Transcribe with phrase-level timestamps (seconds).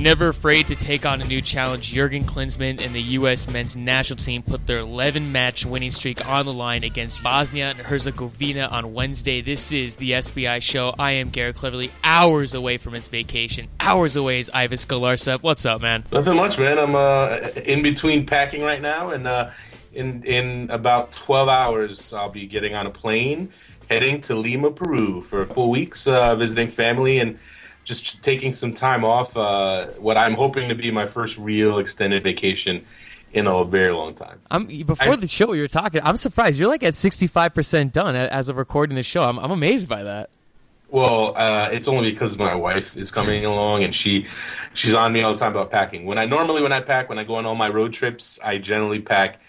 [0.00, 3.46] Never afraid to take on a new challenge, Jurgen Klinsmann and the U.S.
[3.46, 7.80] men's national team put their 11 match winning streak on the line against Bosnia and
[7.80, 9.42] Herzegovina on Wednesday.
[9.42, 10.94] This is the SBI show.
[10.98, 13.68] I am Garrett Cleverly, hours away from his vacation.
[13.78, 15.42] Hours away is Ives Galarcep.
[15.42, 16.04] What's up, man?
[16.10, 16.78] Nothing much, man.
[16.78, 19.50] I'm uh, in between packing right now, and uh,
[19.92, 23.52] in in about 12 hours, I'll be getting on a plane
[23.90, 27.38] heading to Lima, Peru for a couple weeks, uh, visiting family and
[27.90, 29.36] just taking some time off.
[29.36, 32.86] Uh, what I'm hoping to be my first real extended vacation
[33.32, 34.40] in a very long time.
[34.50, 36.00] I'm before I, the show you were talking.
[36.02, 39.22] I'm surprised you're like at 65 percent done as of recording the show.
[39.22, 40.30] I'm, I'm amazed by that.
[40.88, 44.26] Well, uh, it's only because my wife is coming along and she
[44.74, 46.04] she's on me all the time about packing.
[46.04, 48.58] When I normally when I pack when I go on all my road trips, I
[48.58, 49.40] generally pack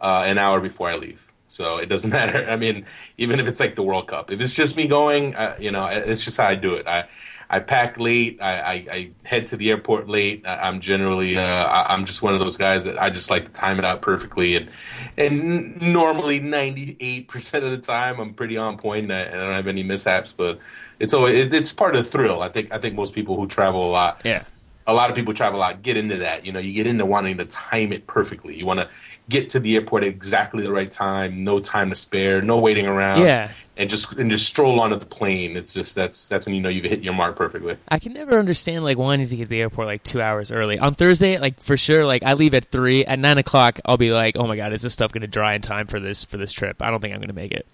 [0.00, 1.31] uh, an hour before I leave.
[1.52, 2.48] So it doesn't matter.
[2.48, 2.86] I mean,
[3.18, 5.86] even if it's like the World Cup, if it's just me going, uh, you know,
[5.86, 6.86] it's just how I do it.
[6.86, 7.08] I
[7.50, 8.40] I pack late.
[8.40, 10.46] I, I, I head to the airport late.
[10.46, 13.44] I, am generally uh, I, am just one of those guys that I just like
[13.44, 14.56] to time it out perfectly.
[14.56, 14.70] And
[15.18, 19.44] and normally 98 percent of the time I'm pretty on point and I, and I
[19.44, 20.32] don't have any mishaps.
[20.32, 20.58] But
[20.98, 22.40] it's always it, it's part of the thrill.
[22.40, 24.44] I think I think most people who travel a lot, yeah,
[24.86, 26.46] a lot of people travel a lot get into that.
[26.46, 28.56] You know, you get into wanting to time it perfectly.
[28.56, 28.88] You want to
[29.28, 32.86] get to the airport at exactly the right time, no time to spare, no waiting
[32.86, 33.22] around.
[33.22, 35.56] Yeah and just and just stroll onto the plane.
[35.56, 37.76] It's just that's that's when you know you've hit your mark perfectly.
[37.88, 40.78] I can never understand like wanting to get to the airport like two hours early
[40.78, 41.38] on Thursday.
[41.38, 43.80] Like for sure, like I leave at three at nine o'clock.
[43.84, 45.98] I'll be like, oh my god, is this stuff going to dry in time for
[45.98, 46.82] this for this trip?
[46.82, 47.66] I don't think I'm going to make it.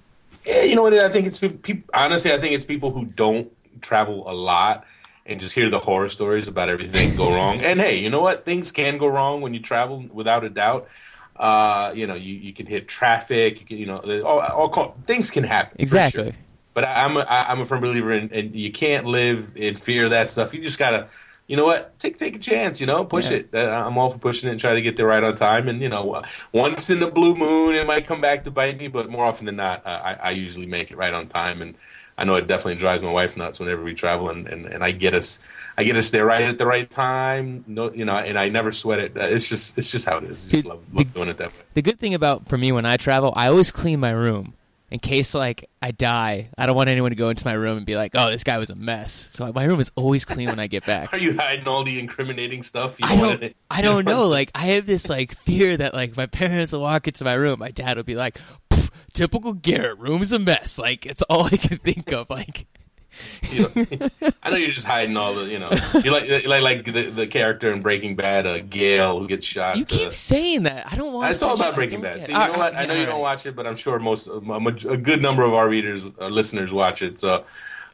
[0.46, 0.94] Yeah, you know what?
[0.94, 1.82] I think it's people.
[1.92, 4.86] Honestly, I think it's people who don't travel a lot
[5.26, 7.60] and just hear the horror stories about everything go wrong.
[7.60, 8.44] And hey, you know what?
[8.44, 10.88] Things can go wrong when you travel, without a doubt.
[11.38, 13.60] Uh, you know, you, you can hit traffic.
[13.60, 15.76] You, can, you know, all, all call, things can happen.
[15.78, 16.32] Exactly.
[16.32, 16.40] Sure.
[16.74, 20.04] But I, I'm a, I'm a firm believer in, and you can't live in fear
[20.04, 20.52] of that stuff.
[20.52, 21.08] You just gotta,
[21.46, 22.80] you know what, take take a chance.
[22.80, 23.38] You know, push yeah.
[23.38, 23.50] it.
[23.54, 25.68] Uh, I'm all for pushing it and try to get there right on time.
[25.68, 26.22] And you know,
[26.52, 29.46] once in the blue moon, it might come back to bite me, but more often
[29.46, 31.62] than not, uh, I, I usually make it right on time.
[31.62, 31.74] And
[32.16, 34.90] I know it definitely drives my wife nuts whenever we travel, and, and, and I
[34.90, 35.40] get us
[35.78, 37.64] I get us there right at the right time.
[37.68, 39.12] No, you know, and I never sweat it.
[39.14, 40.44] It's just it's just how it is.
[40.48, 41.58] I just love, love doing it that way.
[41.74, 44.54] The good thing about for me when I travel, I always clean my room
[44.90, 46.48] in case like I die.
[46.58, 48.58] I don't want anyone to go into my room and be like, "Oh, this guy
[48.58, 51.12] was a mess." So my room is always clean when I get back.
[51.14, 52.98] Are you hiding all the incriminating stuff?
[52.98, 53.56] You I don't.
[53.70, 54.26] I don't know.
[54.26, 57.60] Like I have this like fear that like my parents will walk into my room,
[57.60, 58.40] my dad will be like,
[59.12, 62.30] "Typical Garrett, room's a mess." Like it's all I can think of.
[62.30, 62.66] Like
[63.50, 64.08] you know,
[64.42, 65.70] I know you're just hiding all the, you know,
[66.02, 69.76] you like like like the, the character in Breaking Bad, uh, Gale, who gets shot.
[69.76, 70.90] You keep uh, saying that.
[70.90, 71.30] I don't want.
[71.30, 72.24] It's all about Breaking Bad.
[72.24, 72.76] See, you know what?
[72.76, 74.40] I know you don't watch it, but I'm sure most, a,
[74.88, 77.18] a good number of our readers, uh, listeners, watch it.
[77.18, 77.44] So.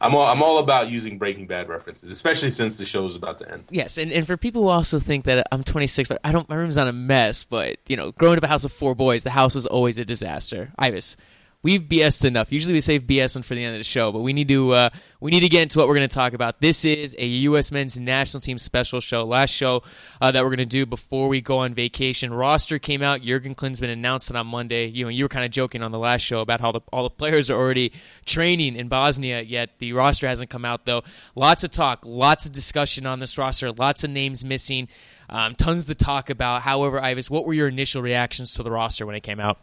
[0.01, 3.39] I'm all, I'm all about using Breaking Bad references, especially since the show is about
[3.39, 3.65] to end.
[3.71, 6.57] Yes, and, and for people who also think that I'm 26, but I don't, my
[6.57, 7.45] room's not a mess.
[7.45, 10.05] But you know, growing up a house of four boys, the house was always a
[10.05, 10.73] disaster.
[10.79, 11.17] Ives,
[11.65, 12.53] we've BS'd enough.
[12.53, 14.91] Usually we save BSing for the end of the show, but we need to uh,
[15.21, 16.61] we need to get into what we're going to talk about.
[16.61, 17.73] This is a U.S.
[17.73, 19.25] Men's National Team special show.
[19.25, 19.83] Last show
[20.21, 22.33] uh, that we're going to do before we go on vacation.
[22.33, 23.23] Roster came out.
[23.23, 24.87] Jurgen Klinsmann announced it on Monday.
[24.87, 27.03] You know, you were kind of joking on the last show about how the, all
[27.03, 27.93] the players are already
[28.27, 31.03] training in Bosnia, yet the roster hasn't come out though.
[31.35, 34.89] Lots of talk, lots of discussion on this roster, lots of names missing.
[35.31, 36.61] Um, tons to talk about.
[36.61, 39.59] However, Ives, what were your initial reactions to the roster when it came out?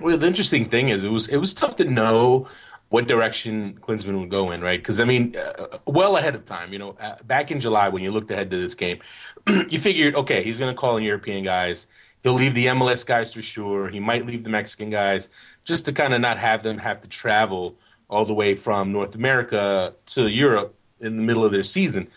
[0.00, 2.48] Well, the interesting thing is, it was it was tough to know
[2.88, 4.78] what direction Klinsmann would go in, right?
[4.78, 8.02] Because I mean, uh, well ahead of time, you know, uh, back in July when
[8.02, 8.98] you looked ahead to this game,
[9.46, 11.86] you figured, okay, he's going to call in European guys.
[12.22, 13.88] He'll leave the MLS guys for sure.
[13.88, 15.28] He might leave the Mexican guys
[15.64, 17.76] just to kind of not have them have to travel
[18.08, 22.08] all the way from North America to Europe in the middle of their season.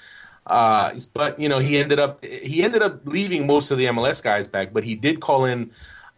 [0.46, 4.22] Uh, but you know, he ended up he ended up leaving most of the MLS
[4.22, 5.72] guys back, but he did call in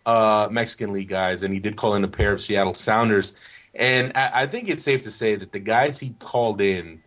[0.08, 3.34] uh, Mexican League guys, and he did call in a pair of Seattle Sounders.
[3.76, 7.04] And I, I think it's safe to say that the guys he called in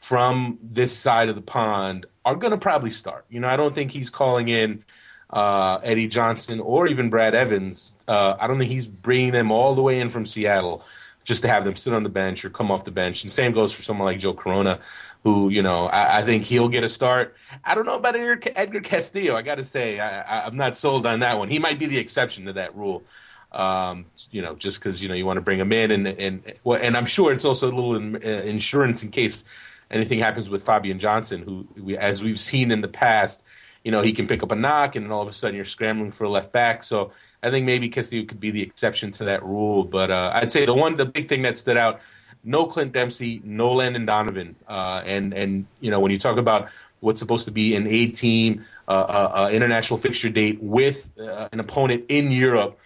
[0.00, 3.26] from this side of the pond are going to probably start.
[3.28, 4.84] You know, I don't think he's calling in
[5.30, 7.98] uh, Eddie Johnson or even Brad Evans.
[8.08, 10.82] Uh, I don't think he's bringing them all the way in from Seattle
[11.24, 13.22] just to have them sit on the bench or come off the bench.
[13.22, 14.80] And same goes for someone like Joe Corona,
[15.24, 17.36] who you know I, I think he'll get a start.
[17.64, 19.36] I don't know about Edgar Castillo.
[19.36, 21.48] I got to say I, am not sold on that one.
[21.48, 23.02] He might be the exception to that rule.
[23.50, 26.54] Um, you know, just because you know you want to bring him in, and and
[26.64, 29.44] well, and I'm sure it's also a little in, uh, insurance in case
[29.90, 33.42] anything happens with Fabian Johnson, who we, as we've seen in the past,
[33.84, 35.64] you know he can pick up a knock, and then all of a sudden you're
[35.64, 36.82] scrambling for a left back.
[36.82, 37.12] So
[37.42, 39.84] I think maybe Castillo could be the exception to that rule.
[39.84, 42.00] But uh, I'd say the one, the big thing that stood out
[42.44, 46.68] no Clint Dempsey, no Landon Donovan, uh, and and you know when you talk about
[47.00, 51.48] what's supposed to be an A team uh, uh, uh, international fixture date with uh,
[51.52, 52.78] an opponent in Europe,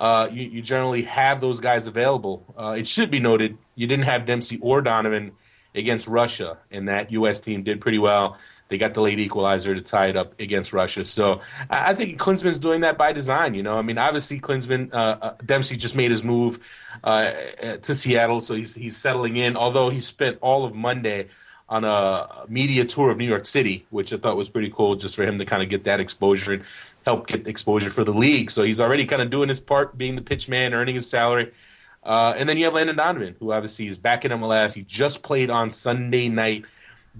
[0.00, 2.44] you, you, generally have those guys available.
[2.76, 5.32] It should be noted you didn't have Dempsey or Donovan
[5.74, 7.40] against Russia, and that U.S.
[7.40, 8.38] team did pretty well.
[8.68, 11.04] They got the late equalizer to tie it up against Russia.
[11.04, 13.54] So I think Klinsmann's doing that by design.
[13.54, 16.58] You know, I mean, obviously Klinsmann, uh, Dempsey just made his move
[17.02, 17.30] uh,
[17.82, 19.56] to Seattle, so he's he's settling in.
[19.56, 21.28] Although he spent all of Monday
[21.68, 25.14] on a media tour of New York City, which I thought was pretty cool, just
[25.14, 26.64] for him to kind of get that exposure and
[27.04, 28.50] help get exposure for the league.
[28.50, 31.52] So he's already kind of doing his part, being the pitch man, earning his salary.
[32.02, 34.72] Uh, and then you have Landon Donovan, who obviously is back in MLS.
[34.72, 36.64] He just played on Sunday night.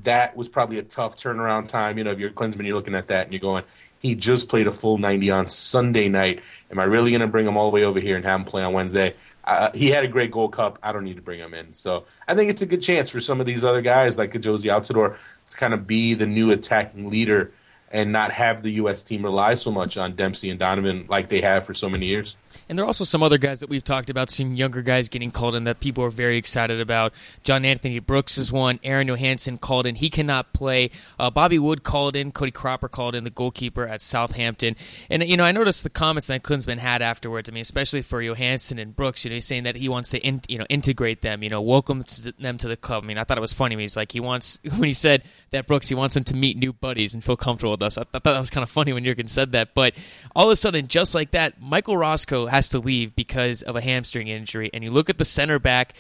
[0.03, 1.99] That was probably a tough turnaround time.
[1.99, 3.65] You know, if you're Klinsmann, you're looking at that and you're going,
[4.01, 6.41] he just played a full 90 on Sunday night.
[6.71, 8.47] Am I really going to bring him all the way over here and have him
[8.47, 9.15] play on Wednesday?
[9.45, 10.79] Uh, he had a great Gold Cup.
[10.83, 11.73] I don't need to bring him in.
[11.73, 14.67] So I think it's a good chance for some of these other guys like Jozy
[14.67, 15.17] Altidore
[15.49, 17.53] to kind of be the new attacking leader
[17.91, 19.03] and not have the U.S.
[19.03, 22.37] team rely so much on Dempsey and Donovan like they have for so many years.
[22.69, 25.31] And there are also some other guys that we've talked about, some younger guys getting
[25.31, 27.15] called in that people are very excited about.
[27.43, 28.79] John Anthony Brooks is one.
[28.85, 29.95] Aron Jóhannsson called in.
[29.95, 30.91] He cannot play.
[31.19, 32.31] Uh, Bobby Wood called in.
[32.31, 34.77] Cody Cropper called in, the goalkeeper at Southampton.
[35.09, 37.49] And, you know, I noticed the comments that Klinsmann had afterwards.
[37.49, 40.19] I mean, especially for Johansson and Brooks, you know, he's saying that he wants to,
[40.19, 42.05] in, you know, integrate them, you know, welcome
[42.39, 43.05] them to the club.
[43.05, 43.77] I mean, I thought it was funny.
[43.77, 46.73] He's like, he wants, when he said that Brooks, he wants them to meet new
[46.73, 47.99] buddies and feel comfortable us.
[47.99, 49.75] I thought that was kind of funny when Jurgen said that.
[49.75, 49.95] But
[50.35, 53.81] all of a sudden, just like that, Michael Orozco has to leave because of a
[53.81, 54.71] hamstring injury.
[54.73, 55.95] And you look at the center back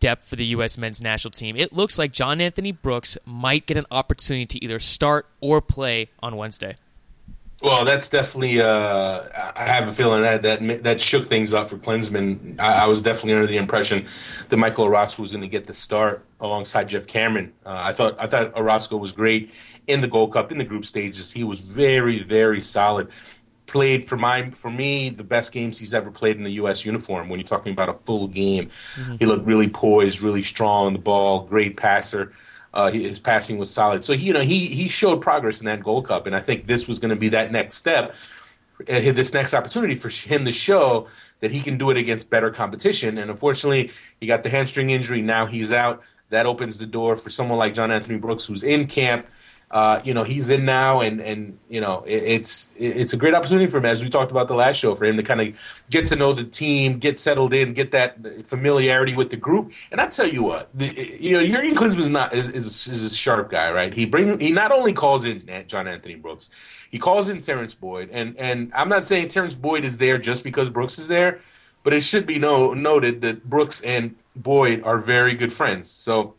[0.00, 0.78] depth for the U.S.
[0.78, 1.56] men's national team.
[1.56, 6.08] It looks like John Anthony Brooks might get an opportunity to either start or play
[6.20, 6.76] on Wednesday.
[7.60, 8.60] Well, that's definitely.
[8.60, 9.22] Uh,
[9.56, 12.58] I have a feeling that that that shook things up for Klinsmann.
[12.60, 14.06] I, I was definitely under the impression
[14.48, 17.52] that Michael Orozco was going to get the start alongside Geoff Cameron.
[17.66, 19.52] Uh, I thought I thought Orozco was great
[19.88, 21.32] in the Gold Cup in the group stages.
[21.32, 23.08] He was very very solid.
[23.66, 26.84] Played for my for me the best games he's ever played in the U.S.
[26.84, 27.28] uniform.
[27.28, 29.16] When you're talking about a full game, mm-hmm.
[29.16, 32.32] he looked really poised, really strong on the ball, great passer.
[32.78, 34.04] Uh, his passing was solid.
[34.04, 36.68] So he, you know, he he showed progress in that Gold Cup, and I think
[36.68, 38.14] this was going to be that next step,
[38.88, 41.08] uh, this next opportunity for him to show
[41.40, 43.18] that he can do it against better competition.
[43.18, 43.90] And unfortunately,
[44.20, 45.22] he got the hamstring injury.
[45.22, 46.04] Now he's out.
[46.30, 49.26] That opens the door for someone like John Anthony Brooks, who's in camp
[49.70, 53.34] uh, you know, he's in now, and and you know, it, it's it's a great
[53.34, 55.54] opportunity for him, as we talked about the last show, for him to kind of
[55.90, 59.72] get to know the team, get settled in, get that familiarity with the group.
[59.90, 60.86] And I tell you what, the,
[61.20, 63.92] you know, Jurgen Klinsmann is not is, is, is a sharp guy, right?
[63.92, 66.48] He bring he not only calls in John Anthony Brooks,
[66.90, 70.44] he calls in Terrence Boyd, and and I'm not saying Terrence Boyd is there just
[70.44, 71.42] because Brooks is there,
[71.84, 75.90] but it should be no, noted that Brooks and Boyd are very good friends.
[75.90, 76.34] So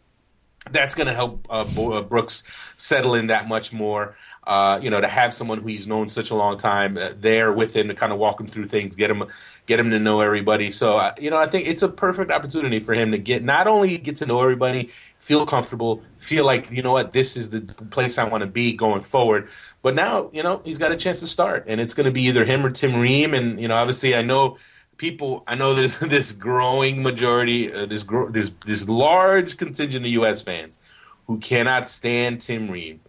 [0.71, 2.43] that's going to help uh, uh, Brooks
[2.77, 4.15] settle in that much more.
[4.45, 7.51] Uh, you know, to have someone who he's known such a long time uh, there
[7.53, 9.23] with him to kind of walk him through things, get him
[9.67, 10.71] get him to know everybody.
[10.71, 13.67] So, uh, you know, I think it's a perfect opportunity for him to get not
[13.67, 14.89] only get to know everybody,
[15.19, 18.73] feel comfortable, feel like you know what this is the place I want to be
[18.73, 19.49] going forward.
[19.83, 22.23] But now, you know, he's got a chance to start, and it's going to be
[22.23, 23.35] either him or Tim Ream.
[23.35, 24.57] And you know, obviously, I know
[24.99, 25.43] people.
[25.47, 30.43] I know there's this growing majority, uh, this gro- this this large contingent of U.S.
[30.43, 30.77] fans
[31.25, 32.99] who cannot stand Tim Ream,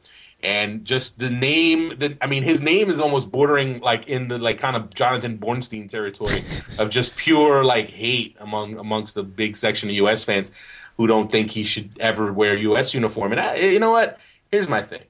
[0.43, 1.99] and just the name.
[1.99, 5.37] That I mean, his name is almost bordering like in the like kind of Jonathan
[5.37, 6.43] Bornstein territory
[6.79, 10.25] of just pure like hate among amongst the big section of U.S.
[10.25, 10.51] fans
[10.97, 12.95] who don't think he should ever wear U.S.
[12.95, 13.33] uniform.
[13.33, 14.19] And I, you know what?
[14.51, 15.03] Here's my thing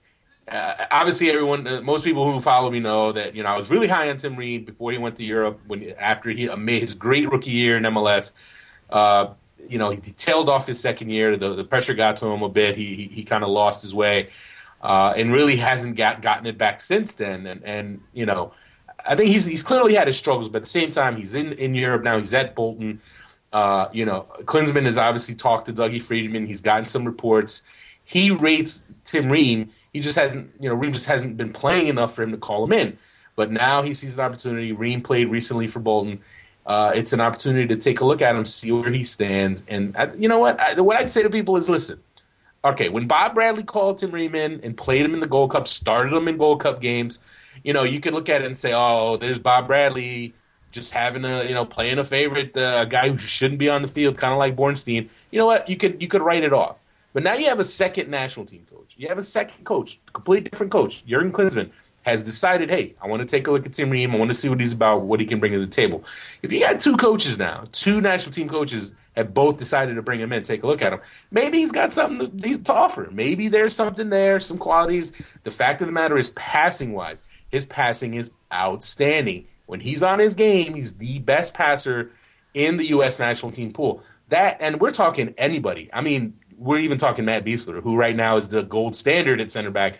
[0.48, 3.70] uh, obviously everyone uh, most people who follow me know that you know I was
[3.70, 6.94] really high on Tim Ream before he went to Europe when after he made his
[6.94, 8.32] great rookie year in MLS
[8.90, 9.34] uh,
[9.68, 11.36] you know he, tailed off his second year.
[11.36, 12.76] The, the pressure got to him a bit.
[12.76, 14.30] He he, he kind of lost his way
[14.82, 17.46] uh, and really hasn't got, gotten it back since then.
[17.46, 18.52] And and you know
[19.04, 21.52] I think he's he's clearly had his struggles but at the same time he's in
[21.52, 22.18] in Europe now.
[22.18, 23.00] He's at Bolton.
[23.52, 27.62] Uh, you know Klinsmann has obviously talked to Dougie Freedman he's gotten some reports.
[28.04, 32.14] He rates Tim Ream he just hasn't, you know, Ream just hasn't been playing enough
[32.14, 32.98] for him to call him in.
[33.36, 34.72] But now he sees an opportunity.
[34.72, 36.20] Ream played recently for Bolton.
[36.66, 39.64] Uh, it's an opportunity to take a look at him, see where he stands.
[39.66, 40.60] And I, you know what?
[40.60, 42.00] I, what I'd say to people is, listen.
[42.62, 45.66] Okay, when Bob Bradley called Tim Ream in and played him in the Gold Cup,
[45.66, 47.18] started him in Gold Cup games,
[47.64, 50.34] you know, you could look at it and say, "Oh, there's Bob Bradley
[50.70, 53.82] just having a, you know, playing a favorite, uh, a guy who shouldn't be on
[53.82, 55.68] the field, kind of like Bornstein." You know what?
[55.70, 56.76] You could you could write it off.
[57.12, 58.94] But now you have a second national team coach.
[58.96, 61.04] You have a second coach, a completely different coach.
[61.06, 61.70] Jurgen Klinsmann
[62.02, 64.14] has decided, hey, I want to take a look at Tim Ream.
[64.14, 66.04] I want to see what he's about, what he can bring to the table.
[66.42, 70.20] If you got two coaches now, two national team coaches have both decided to bring
[70.20, 71.00] him in, take a look at him.
[71.30, 73.08] Maybe he's got something to, he's to offer.
[73.10, 75.12] Maybe there's something there, some qualities.
[75.42, 79.46] The fact of the matter is, passing wise, his passing is outstanding.
[79.66, 82.12] When he's on his game, he's the best passer
[82.54, 83.18] in the U.S.
[83.18, 84.02] national team pool.
[84.28, 85.90] That, and we're talking anybody.
[85.92, 89.50] I mean, we're even talking Matt Besler, who right now is the gold standard at
[89.50, 89.98] center back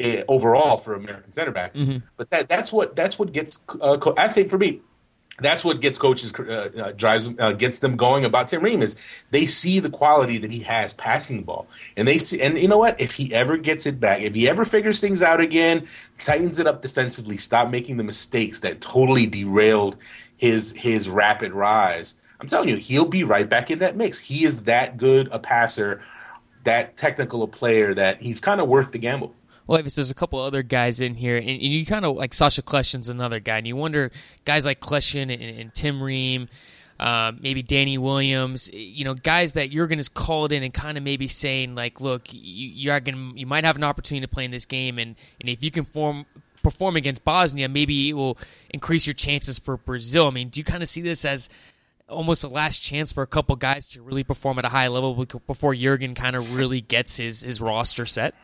[0.00, 1.78] eh, overall for American center backs.
[1.78, 1.98] Mm-hmm.
[2.16, 3.60] But that that's what that's what gets.
[3.80, 4.80] Uh, I think for me,
[5.40, 8.96] that's what gets coaches uh, uh, drives uh, gets them going about Tim Ream is
[9.30, 12.68] they see the quality that he has passing the ball, and they see and you
[12.68, 15.86] know what if he ever gets it back, if he ever figures things out again,
[16.18, 19.96] tightens it up defensively, stop making the mistakes that totally derailed
[20.36, 22.14] his his rapid rise.
[22.40, 24.18] I'm telling you, he'll be right back in that mix.
[24.18, 26.02] He is that good a passer,
[26.64, 29.34] that technical a player that he's kind of worth the gamble.
[29.66, 32.32] Well, Ives, there's a couple other guys in here, and, and you kind of like
[32.32, 34.10] Sacha Kljestan's another guy, and you wonder
[34.44, 36.48] guys like Kljestan and, and Tim Ream,
[36.98, 40.72] uh, maybe Danny Williams, you know, guys that you're going to call it in and
[40.72, 44.32] kind of maybe saying like, look, you, you're going you might have an opportunity to
[44.32, 46.24] play in this game, and and if you can form
[46.62, 48.38] perform against Bosnia, maybe it will
[48.70, 50.28] increase your chances for Brazil.
[50.28, 51.50] I mean, do you kind of see this as
[52.08, 55.26] almost a last chance for a couple guys to really perform at a high level
[55.46, 58.34] before Jurgen kind of really gets his his roster set?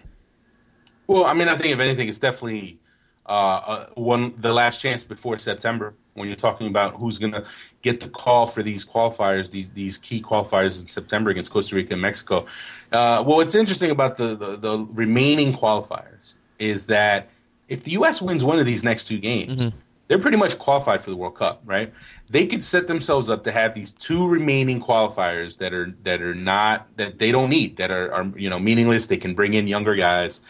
[1.07, 2.79] Well, I mean, I think if anything, it's definitely
[3.27, 7.45] uh, uh, one the last chance before September when you're talking about who's going to
[7.83, 11.95] get the call for these qualifiers, these these key qualifiers in September against Costa Rica
[11.95, 12.47] and Mexico.
[12.93, 17.31] Uh, well, what's interesting about the, the, the remaining qualifiers is that
[17.69, 18.23] if the U.S.
[18.23, 19.67] wins one of these next two games.
[19.67, 19.79] Mm-hmm.
[20.07, 21.93] They're pretty much qualified for the World Cup, right?
[22.29, 26.35] They could set themselves up to have these two remaining qualifiers that are that are
[26.35, 29.07] not that they don't need that are, are you know meaningless.
[29.07, 30.41] They can bring in younger guys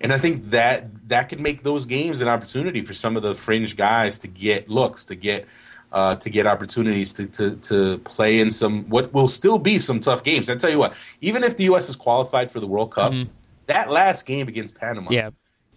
[0.00, 3.34] and I think that that could make those games an opportunity for some of the
[3.34, 5.46] fringe guys to get looks, to get
[5.92, 10.00] uh, to get opportunities to, to to play in some what will still be some
[10.00, 10.48] tough games.
[10.48, 11.88] I tell you what, even if the U.S.
[11.90, 13.30] is qualified for the World Cup, mm-hmm.
[13.66, 15.30] that last game against Panama, yeah.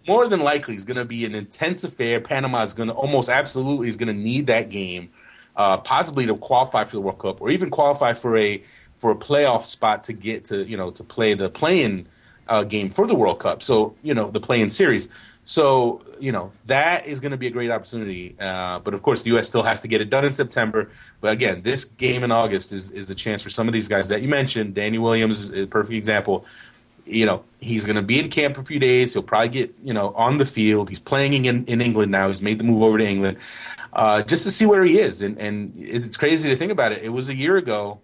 [0.06, 2.20] More than likely is going to be an intense affair.
[2.20, 5.10] Panama is going to almost absolutely is going to need that game,
[5.56, 8.62] uh, possibly to qualify for the World Cup or even qualify for a
[8.96, 12.06] for a playoff spot to get to you know to play the playing
[12.48, 13.62] uh, game for the World Cup.
[13.62, 15.08] So you know the play-in series.
[15.46, 18.34] So you know that is going to be a great opportunity.
[18.40, 19.48] Uh, but of course, the U.S.
[19.48, 20.90] still has to get it done in September.
[21.20, 24.08] But again, this game in August is is the chance for some of these guys
[24.08, 24.74] that you mentioned.
[24.74, 26.44] Danny Williams is a perfect example.
[27.06, 29.12] You know he's going to be in camp for a few days.
[29.12, 30.88] He'll probably get you know on the field.
[30.88, 32.28] He's playing in, in England now.
[32.28, 33.38] He's made the move over to England
[33.92, 35.22] uh, just to see where he is.
[35.22, 37.02] And and it's crazy to think about it.
[37.02, 38.00] It was a year ago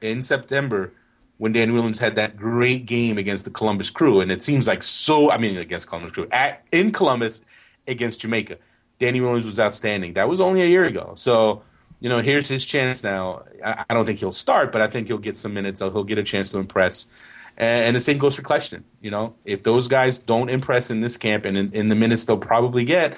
[0.00, 0.92] in September
[1.38, 4.82] when Dan Williams had that great game against the Columbus Crew, and it seems like
[4.82, 5.30] so.
[5.30, 7.44] I mean, against Columbus Crew at in Columbus
[7.86, 8.58] against Jamaica,
[8.98, 10.14] Danny Williams was outstanding.
[10.14, 11.14] That was only a year ago.
[11.16, 11.62] So
[12.00, 13.44] you know, here's his chance now.
[13.64, 15.80] I, I don't think he'll start, but I think he'll get some minutes.
[15.80, 17.08] He'll get a chance to impress.
[17.56, 18.82] And, and the same goes for Kljestan.
[19.00, 22.24] You know, if those guys don't impress in this camp and in, in the minutes
[22.24, 23.16] they'll probably get,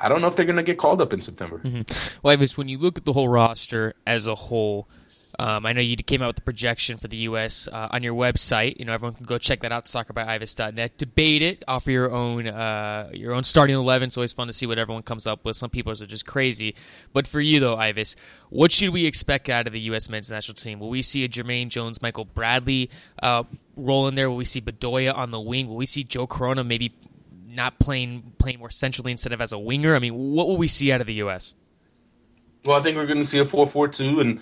[0.00, 1.58] I don't know if they're going to get called up in September.
[1.58, 2.18] Mm-hmm.
[2.22, 4.88] Well, Ives, when you look at the whole roster as a whole,
[5.40, 7.68] um, I know you came out with the projection for the U.S.
[7.70, 8.78] Uh, on your website.
[8.78, 10.98] You know, everyone can go check that out, soccerbyives.net.
[10.98, 14.08] Debate it, offer your own uh, your own starting eleven.
[14.08, 15.56] It's always fun to see what everyone comes up with.
[15.56, 16.74] Some people are just crazy,
[17.12, 18.16] but for you though, Ives,
[18.50, 20.08] what should we expect out of the U.S.
[20.08, 20.80] men's national team?
[20.80, 22.90] Will we see a Jermaine Jones, Michael Bradley
[23.22, 23.44] uh,
[23.76, 24.28] roll in there?
[24.28, 25.68] Will we see Bedoya on the wing?
[25.68, 26.92] Will we see Joe Corona maybe
[27.46, 29.94] not playing playing more centrally instead of as a winger?
[29.94, 31.54] I mean, what will we see out of the U.S.?
[32.64, 34.40] Well, I think we're going to see a four-four-two, and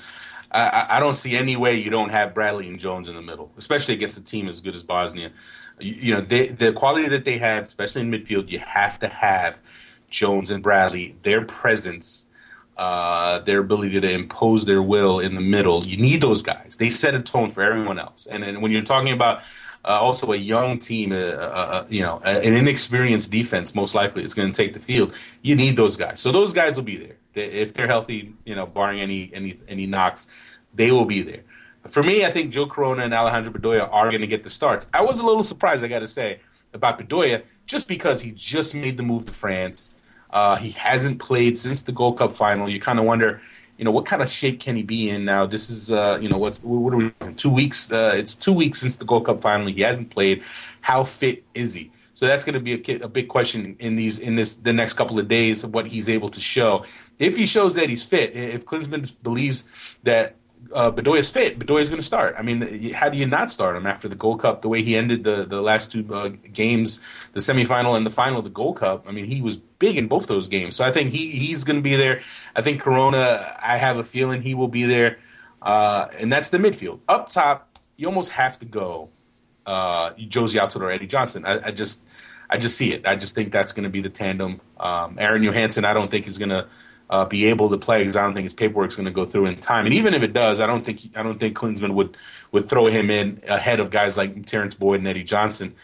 [0.51, 3.53] I, I, don't see any way you don't have Bradley and Jones in the middle,
[3.57, 5.33] especially against a team as good as Bosnia.
[5.81, 9.09] You, you know, they, the quality that they have, especially in midfield, you have to
[9.09, 9.61] have
[10.11, 12.27] Jones and Bradley, their presence,
[12.77, 15.85] uh, their ability to impose their will in the middle.
[15.85, 16.77] You need those guys.
[16.79, 18.27] They set a tone for everyone else.
[18.27, 19.43] And then when you're talking about
[19.85, 24.23] uh, also a young team, uh, uh, uh you know, an inexperienced defense, most likely
[24.23, 25.13] is going to take the field.
[25.43, 26.21] You need those guys.
[26.21, 29.87] So those guys will be there if they're healthy, you know, barring any any any
[29.87, 30.29] knocks,
[30.75, 31.43] they will be there.
[31.89, 34.89] For me, I think Joe Corona and Alejandro Bedoya are going to get the starts.
[34.93, 36.41] I was a little surprised, I got to say,
[36.73, 39.95] about Bedoya just because he just made the move to France.
[40.31, 42.69] Uh, he hasn't played since the Gold Cup final.
[42.69, 43.41] You kind of wonder,
[43.79, 45.47] you know, what kind of shape can he be in now?
[45.47, 47.13] This is, uh, you know, what's what are we?
[47.37, 47.93] Two weeks.
[47.93, 49.67] Uh, it's two weeks since the Gold Cup final.
[49.69, 50.43] He hasn't played.
[50.81, 51.91] How fit is he?
[52.17, 54.95] So that's going to be a, a, big question in these in this the next
[54.95, 56.87] couple of days of what he's able to show.
[57.19, 59.65] If he shows that he's fit, if Klinsmann believes
[60.03, 60.37] that
[60.73, 62.35] uh, Bedoya's fit, Bedoya's going to start.
[62.39, 64.63] I mean, how do you not start him after the Gold Cup?
[64.63, 67.03] The way he ended the the last two uh, games,
[67.35, 69.05] the semifinal and the final of the Gold Cup.
[69.07, 70.75] I mean, he was big in both those games.
[70.75, 72.23] So I think he he's going to be there.
[72.55, 73.59] I think Corona.
[73.61, 75.19] I have a feeling he will be there.
[75.61, 77.01] uh, and that's the midfield.
[77.11, 79.11] Up top, you almost have to go
[79.67, 81.45] uh, Jozy Altidore or Eddie Johnson.
[81.45, 82.03] I, I, just
[82.49, 83.07] I just see it.
[83.07, 84.61] I just think that's going to be the tandem.
[84.79, 86.67] Um, Aron Jóhannsson, I don't think is going to
[87.11, 89.27] uh, be able to play because I don't think his paperwork is going to go
[89.27, 89.87] through in time.
[89.87, 92.17] And even if it does, I don't think I don't think Klinsmann would
[92.53, 95.75] would throw him in ahead of guys like Terrence Boyd and Eddie Johnson.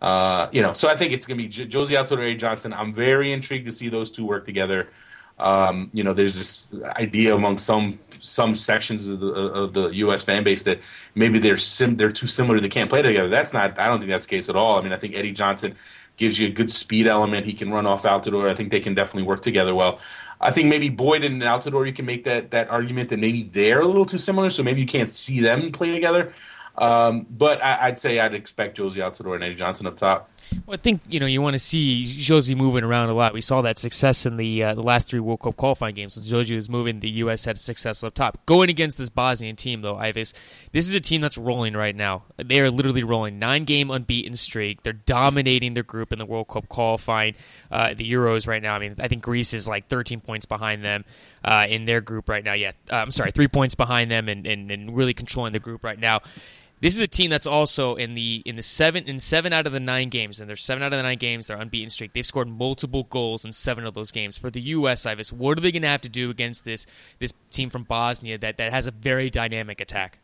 [0.00, 2.36] Uh, you know, so I think it's going to be J- Jozy Altidore or Eddie
[2.36, 2.72] Johnson.
[2.72, 4.90] I'm very intrigued to see those two work together.
[5.38, 10.24] Um, you know, there's this idea among some some sections of the of the U.S.
[10.24, 10.80] fan base that
[11.14, 13.28] maybe they're sim- they're too similar, they can't play together.
[13.28, 13.78] That's not.
[13.78, 14.78] I don't think that's the case at all.
[14.78, 15.76] I mean, I think Eddie Johnson
[16.16, 17.44] gives you a good speed element.
[17.46, 18.50] He can run off Altidore.
[18.50, 20.00] I think they can definitely work together well.
[20.40, 23.80] I think maybe Boyd and Altidore, you can make that that argument that maybe they're
[23.80, 26.32] a little too similar, so maybe you can't see them play together.
[26.78, 30.30] Um, but I, would say I'd expect Jozy Altidore and Eddie Johnson up top.
[30.66, 33.32] Well, I think you know you want to see Josie moving around a lot.
[33.32, 36.16] We saw that success in the uh, the last three World Cup qualifying games.
[36.16, 37.46] When Jozy was moving, the U.S.
[37.46, 38.44] had success up top.
[38.46, 40.34] Going against this Bosnian team, though, Ives,
[40.72, 42.24] this is a team that's rolling right now.
[42.36, 44.82] They are literally rolling nine game unbeaten streak.
[44.82, 47.34] They're dominating their group in the World Cup qualifying,
[47.70, 48.76] uh, the Euros right now.
[48.76, 51.04] I mean, I think Greece is like 13 points behind them
[51.44, 52.52] uh, in their group right now.
[52.52, 55.82] Yeah, uh, I'm sorry, three points behind them, and, and, and really controlling the group
[55.82, 56.20] right now.
[56.80, 59.72] This is a team that's also in the in the seven in seven out of
[59.72, 61.46] the nine games, and there's seven out of the nine games.
[61.46, 62.12] They're unbeaten streak.
[62.12, 64.36] They've scored multiple goals in seven of those games.
[64.36, 66.86] For the U.S., Ives, what are they going to have to do against this
[67.18, 70.18] this team from Bosnia that, that has a very dynamic attack?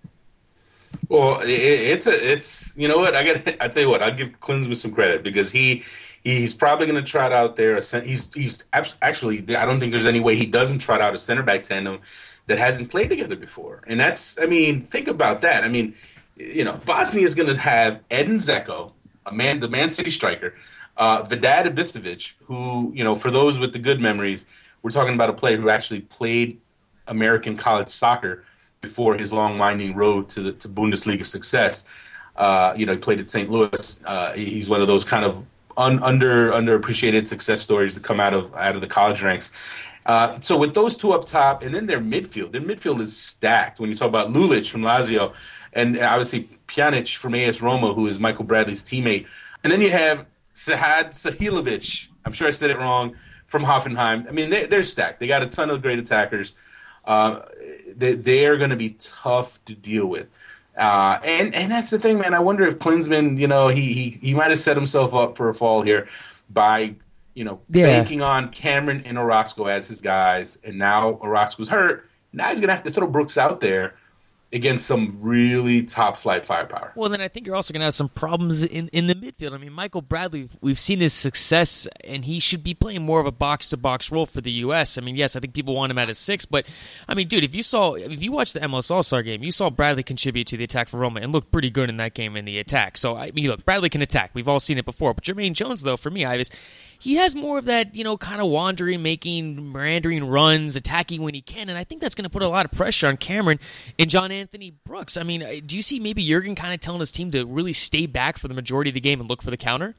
[1.08, 3.56] Well, it, it's a it's you know what I got.
[3.60, 5.84] I tell you what, I'll give Klinsmann some credit because he
[6.22, 7.76] he's probably going to trot out there.
[7.76, 11.42] He's he's actually I don't think there's any way he doesn't trot out a center
[11.42, 12.00] back tandem
[12.46, 15.64] that hasn't played together before, and that's I mean think about that.
[15.64, 15.94] I mean
[16.36, 18.92] you know, Bosnia is going to have Edin Dzeko,
[19.26, 20.54] a man, the Man City striker,
[20.96, 24.46] uh, Vedad Ibisevic, who, you know, for those with the good memories,
[24.82, 26.60] we're talking about a player who actually played
[27.06, 28.44] American college soccer
[28.80, 31.86] before his long winding road to the, to Bundesliga success.
[32.36, 33.50] Uh, you know, he played at St.
[33.50, 34.00] Louis.
[34.04, 35.44] Uh, he's one of those kind of
[35.76, 39.50] un, under underappreciated success stories that come out of out of the college ranks.
[40.04, 43.78] Uh, so with those two up top, and then their midfield, their midfield is stacked.
[43.78, 45.32] When you talk about Lulic from Lazio,
[45.72, 49.26] and obviously Pjanic from AS Roma, who is Michael Bradley's teammate.
[49.62, 52.08] And then you have Sahad Sahilovic.
[52.24, 54.28] I'm sure I said it wrong from Hoffenheim.
[54.28, 55.20] I mean, they, they're stacked.
[55.20, 56.54] They got a ton of great attackers.
[57.04, 57.40] Uh,
[57.94, 60.28] they, they are going to be tough to deal with.
[60.76, 62.32] Uh, and and that's the thing, man.
[62.32, 65.50] I wonder if Klinsmann, you know, he he, he might have set himself up for
[65.50, 66.08] a fall here
[66.48, 66.94] by
[67.34, 67.88] you know yeah.
[67.88, 72.08] banking on Cameron and Orozco as his guys, and now Orozco's hurt.
[72.32, 73.96] Now he's gonna have to throw Brooks out there
[74.52, 76.92] against some really top flight firepower.
[76.94, 79.52] Well, then I think you're also going to have some problems in, in the midfield.
[79.52, 83.26] I mean, Michael Bradley, we've seen his success, and he should be playing more of
[83.26, 84.98] a box to box role for the U.S.
[84.98, 86.66] I mean, yes, I think people want him at a six, but
[87.08, 89.52] I mean, dude, if you saw, if you watched the MLS All Star game, you
[89.52, 92.36] saw Bradley contribute to the attack for Roma and look pretty good in that game
[92.36, 92.98] in the attack.
[92.98, 94.32] So, I mean, look, Bradley can attack.
[94.34, 95.14] We've all seen it before.
[95.14, 96.50] But Jermaine Jones, though, for me, Ives,
[97.02, 101.34] he has more of that, you know, kind of wandering, making meandering runs, attacking when
[101.34, 103.58] he can, and I think that's going to put a lot of pressure on Cameron
[103.98, 105.16] and John Anthony Brooks.
[105.16, 107.72] I mean, uh, do you see maybe Jurgen kind of telling his team to really
[107.72, 109.96] stay back for the majority of the game and look for the counter?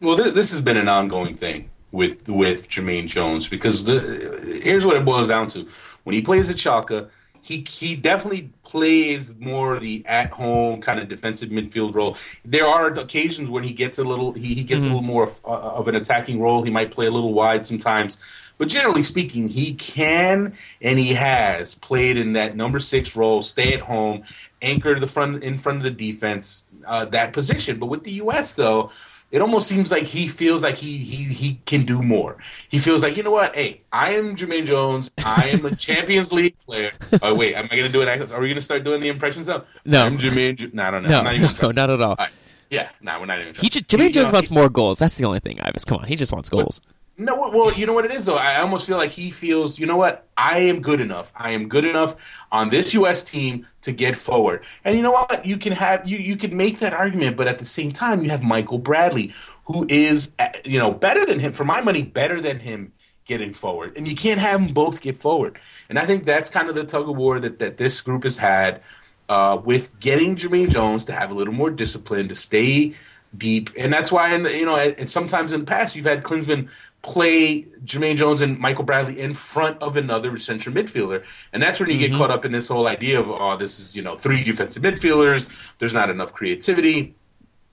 [0.00, 4.96] Well, th- this has been an ongoing thing with with Jermaine Jones because here's what
[4.96, 5.66] it boils down to:
[6.04, 7.10] when he plays at Schalke,
[7.42, 12.16] he he definitely plays more the at home kind of defensive midfield role.
[12.44, 14.92] There are occasions when he gets a little he, he gets mm-hmm.
[14.92, 16.62] a little more of, uh, of, an attacking role.
[16.62, 18.18] He might play a little wide sometimes,
[18.58, 23.74] but generally speaking, he can and he has played in that number six role, stay
[23.74, 24.22] at home,
[24.62, 27.80] anchor the front in front of the defense, uh, that position.
[27.80, 28.54] But with the U.S.
[28.54, 28.92] though
[29.32, 32.36] it almost seems like he feels like he he he can do more.
[32.68, 33.54] He feels like you know what?
[33.54, 35.10] Hey, I am Jermaine Jones.
[35.24, 36.92] I am a Champions League player.
[37.22, 38.08] Oh wait, am I going to do it?
[38.30, 39.66] Are we going to start doing the impressions up?
[39.86, 40.72] No, I'm Jermaine.
[40.74, 41.08] no, I don't know.
[41.08, 42.10] No, not, even no, not at all.
[42.10, 42.30] all right.
[42.68, 43.54] Yeah, no, we're not even.
[43.54, 44.98] He just, Jermaine he, Jones wants more goals.
[44.98, 45.84] That's the only thing, Ives.
[45.84, 46.80] Come on, he just wants goals.
[47.18, 48.36] No, well, you know what it is though.
[48.36, 50.26] I almost feel like he feels, you know what?
[50.36, 51.30] I am good enough.
[51.36, 52.16] I am good enough
[52.50, 53.22] on this U.S.
[53.22, 54.64] team to get forward.
[54.82, 55.44] And you know what?
[55.44, 58.30] You can have you you can make that argument, but at the same time, you
[58.30, 59.34] have Michael Bradley,
[59.66, 60.32] who is
[60.64, 62.92] you know better than him for my money, better than him
[63.26, 63.94] getting forward.
[63.96, 65.58] And you can't have them both get forward.
[65.90, 68.38] And I think that's kind of the tug of war that that this group has
[68.38, 68.80] had
[69.28, 72.94] uh, with getting Jermaine Jones to have a little more discipline, to stay
[73.36, 76.22] deep, and that's why, in the, you know, and sometimes in the past you've had
[76.22, 76.68] Klinsmann
[77.02, 81.24] play Jermaine Jones and Michael Bradley in front of another central midfielder.
[81.52, 82.12] And that's when you mm-hmm.
[82.12, 84.82] get caught up in this whole idea of, oh, this is, you know, three defensive
[84.82, 85.48] midfielders.
[85.78, 87.14] There's not enough creativity.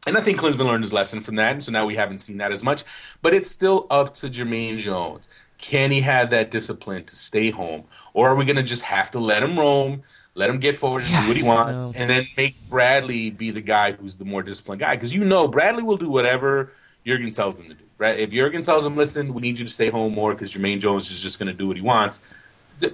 [0.08, 1.54] And I think Klinsmann learned his lesson from that.
[1.54, 2.84] And so now we haven't seen that as much.
[3.22, 5.28] But it's still up to Jermaine Jones.
[5.60, 7.84] Can he have that discipline to stay home?
[8.14, 10.04] Or are we going to just have to let him roam?
[10.36, 13.52] let him get forward and Yeah, do what he wants, and then make Bradley be
[13.52, 14.96] the guy who's the more disciplined guy.
[14.96, 16.72] Because you know Bradley will do whatever
[17.06, 17.84] Jurgen tells him to do.
[18.00, 18.20] Right?
[18.20, 21.12] If Jurgen tells him, "Listen, we need you to stay home more," because Jermaine Jones
[21.12, 22.24] is just going to do what he wants,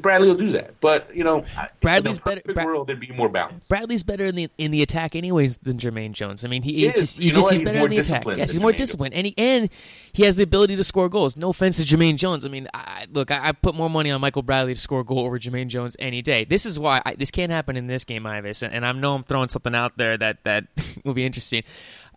[0.01, 0.79] Bradley will do that.
[0.81, 1.45] But you know,
[1.79, 3.67] Bradley's better- world, there'd be more balance.
[3.67, 6.43] Bradley's better in the in the attack anyways than Jermaine Jones.
[6.43, 8.25] I mean, he, He just just he's He's better in the attack.
[8.25, 9.69] Yes, he's more Jermaine disciplined, and he and
[10.11, 11.37] he has the ability to score goals.
[11.37, 12.45] No offense to Jermaine Jones.
[12.45, 15.03] I mean, I, look, I, I put more money on Michael Bradley to score a
[15.03, 16.45] goal over Jermaine Jones any day.
[16.45, 19.13] This is why I, this can't happen in this game, Ives, and, and I know
[19.13, 20.65] I'm throwing something out there that that
[21.03, 21.63] will be interesting.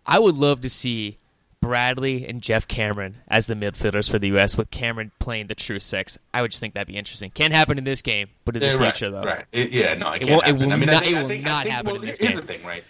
[0.05, 1.17] I would love to see.
[1.61, 4.57] Bradley and Geoff Cameron as the midfielders for the U.S.
[4.57, 6.17] with Cameron playing the true six.
[6.33, 7.31] I would just think that'd be interesting.
[7.31, 9.23] Can't happen in this game, but in the Yeah, right, future, though.
[9.23, 9.45] Right.
[9.51, 11.21] It- yeah, no, it, It can't won't- it will I mean, not- I think, it
[11.21, 12.41] will think, not think, happen well, in this here's game.
[12.45, 12.83] the thing, right?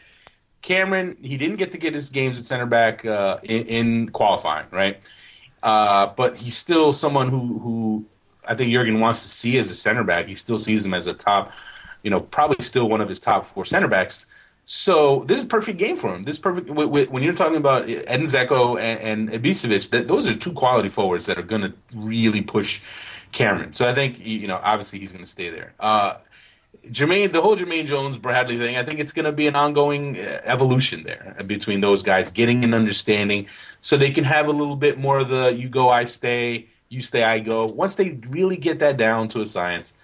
[0.62, 4.67] Cameron, he didn't get to get his games at center back uh, in, in qualifying,
[4.71, 4.99] right?
[5.63, 8.05] Uh, but he's still someone who, who
[8.47, 10.27] I think Jurgen wants to see as a center back.
[10.27, 11.51] He still sees him as a top,
[12.03, 14.25] you know, probably still one of his top four center backs.
[14.71, 16.25] So this is perfect game for him.
[16.25, 19.89] This perfect when you're talking about Edin Dzeko and, and Ibisevic.
[19.89, 22.79] That those are two quality forwards that are going to really push
[23.32, 23.73] Cameron.
[23.73, 25.73] So I think you know, obviously he's going to stay there.
[25.79, 26.17] Uh,
[26.86, 30.19] Jermaine, the whole Jermaine Jones Bradley thing, I think it's going to be an ongoing
[30.19, 33.47] uh, evolution there between those guys, getting an understanding,
[33.82, 37.01] so they can have a little bit more of the "you go, I stay, you
[37.01, 39.95] stay, I go." Once they really get that down to a science,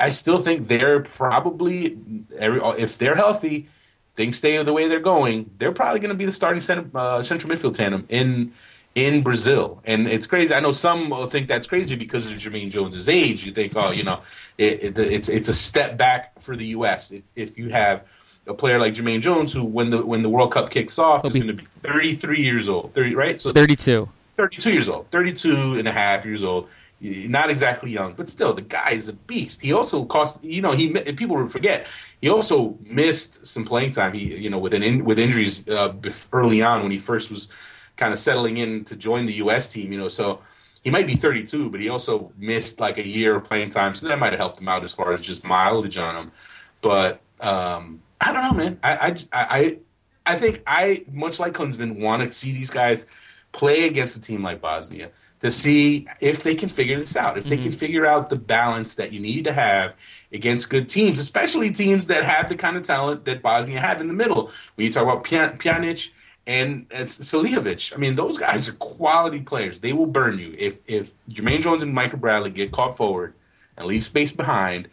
[0.00, 1.98] I still think they're probably
[2.38, 3.68] every if they're healthy,
[4.16, 7.22] things stay the way they're going, they're probably going to be the starting center, uh,
[7.22, 8.52] central midfield tandem in
[8.94, 9.82] in Brazil.
[9.84, 10.54] And it's crazy.
[10.54, 13.44] I know some will think that's crazy because of Jermaine Jones's age.
[13.44, 14.22] You think, oh, you know,
[14.58, 17.12] it, it, it's it's a step back for the U.S.
[17.12, 18.04] If, if you have
[18.46, 21.36] a player like Jermaine Jones, who when the when the World Cup kicks off, He'll
[21.36, 23.40] is going to be 33 years old, 30, right?
[23.40, 24.08] So 32.
[24.36, 26.68] 32 years old, 32 and a half years old.
[26.98, 29.60] Not exactly young, but still, the guy is a beast.
[29.60, 31.86] He also cost, you know, he people forget.
[32.22, 34.14] He also missed some playing time.
[34.14, 35.92] He, you know, with an in, with injuries uh,
[36.32, 37.48] early on when he first was
[37.96, 39.70] kind of settling in to join the U.S.
[39.70, 39.92] team.
[39.92, 40.40] You know, so
[40.82, 44.08] he might be 32, but he also missed like a year of playing time, so
[44.08, 46.32] that might have helped him out as far as just mileage on him.
[46.80, 48.78] But um, I don't know, man.
[48.82, 49.78] I, I, I,
[50.24, 53.06] I think I, much like Klinsmann, want to see these guys
[53.52, 55.10] play against a team like Bosnia
[55.46, 57.38] to see if they can figure this out.
[57.38, 59.94] If they can figure out the balance that you need to have
[60.32, 64.08] against good teams, especially teams that have the kind of talent that Bosnia have in
[64.08, 64.50] the middle.
[64.74, 66.10] When you talk about Pjan- Pjanic
[66.46, 69.78] and uh, Salihovic, I mean, those guys are quality players.
[69.78, 70.54] They will burn you.
[70.58, 73.34] If if Jermaine Jones and Michael Bradley get caught forward
[73.76, 74.88] and leave space behind,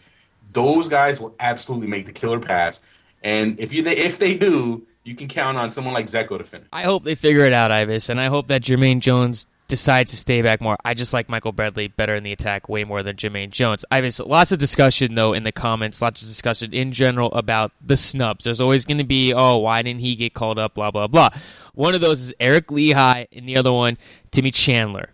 [0.52, 2.80] those guys will absolutely make the killer pass.
[3.24, 6.44] And if you they, if they do, you can count on someone like Dzeko to
[6.44, 6.68] finish.
[6.72, 10.18] I hope they figure it out, Ives, and I hope that Jermaine Jones decides to
[10.18, 10.78] stay back more.
[10.84, 13.86] I just like Michael Bradley better in the attack way more than Jermaine Jones.
[13.90, 17.72] I Ives, lots of discussion though in the comments, lots of discussion in general about
[17.82, 18.44] the snubs.
[18.44, 20.76] There's always going to be, oh, why didn't he get called up?
[20.76, 21.30] Blah blah blah.
[21.74, 23.98] One of those is Eric Lichaj, and the other one,
[24.32, 25.10] Timmy Chandler.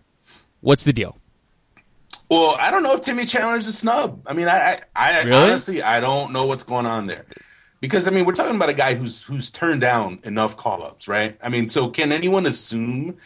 [0.60, 1.16] What's the deal?
[2.28, 4.22] Well, I don't know if Timmy Chandler's a snub.
[4.26, 5.34] I mean, I, I, I Really?
[5.50, 7.24] honestly, I don't know what's going on there.
[7.80, 11.08] Because I mean, we're talking about a guy who's who's turned down enough call ups,
[11.08, 11.38] right?
[11.42, 13.16] I mean, so can anyone assume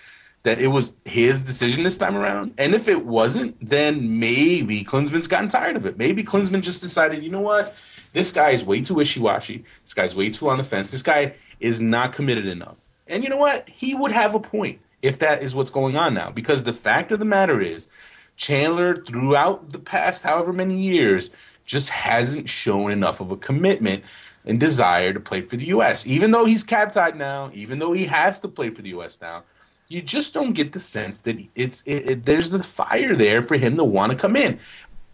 [0.45, 2.55] that it was his decision this time around?
[2.57, 5.99] And if it wasn't, then maybe Klinsmann's gotten tired of it.
[5.99, 7.75] Maybe Klinsmann just decided, you know what,
[8.13, 9.65] this guy is way too wishy washy.
[9.83, 10.93] This guy's way too on the fence.
[10.93, 12.77] This guy is not committed enough.
[13.07, 13.69] And you know what?
[13.69, 16.31] He would have a point if that is what's going on now.
[16.31, 17.89] Because the fact of the matter is,
[18.37, 21.31] Chandler, throughout the past however many years,
[21.65, 24.05] just hasn't shown enough of a commitment
[24.45, 26.07] and desire to play for the U.S.
[26.07, 29.19] Even though he's cap tied now, even though he has to play for the U.S.
[29.21, 29.43] now,
[29.89, 33.57] you just don't get the sense that it's it, it, there's the fire there for
[33.57, 34.59] him to want to come in.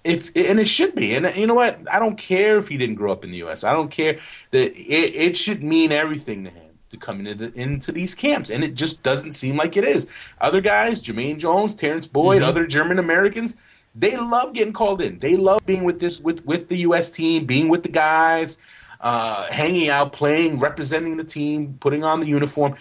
[0.03, 1.79] If and it should be, and you know what?
[1.91, 3.65] I don't care if he didn't grow up in the U.S.
[3.65, 4.19] I don't care
[4.51, 8.51] that it, it should mean everything to him to come into the, into these camps,
[8.51, 10.09] and it just doesn't seem like it is.
[10.41, 13.57] Other guys, Jermaine Jones, Terrence Boyd, other German Americans,
[13.95, 15.19] they love getting called in.
[15.19, 17.11] They love being with this with with the U.S.
[17.11, 18.57] team, being with the guys,
[19.01, 22.77] uh, hanging out, playing, representing the team, putting on the uniform.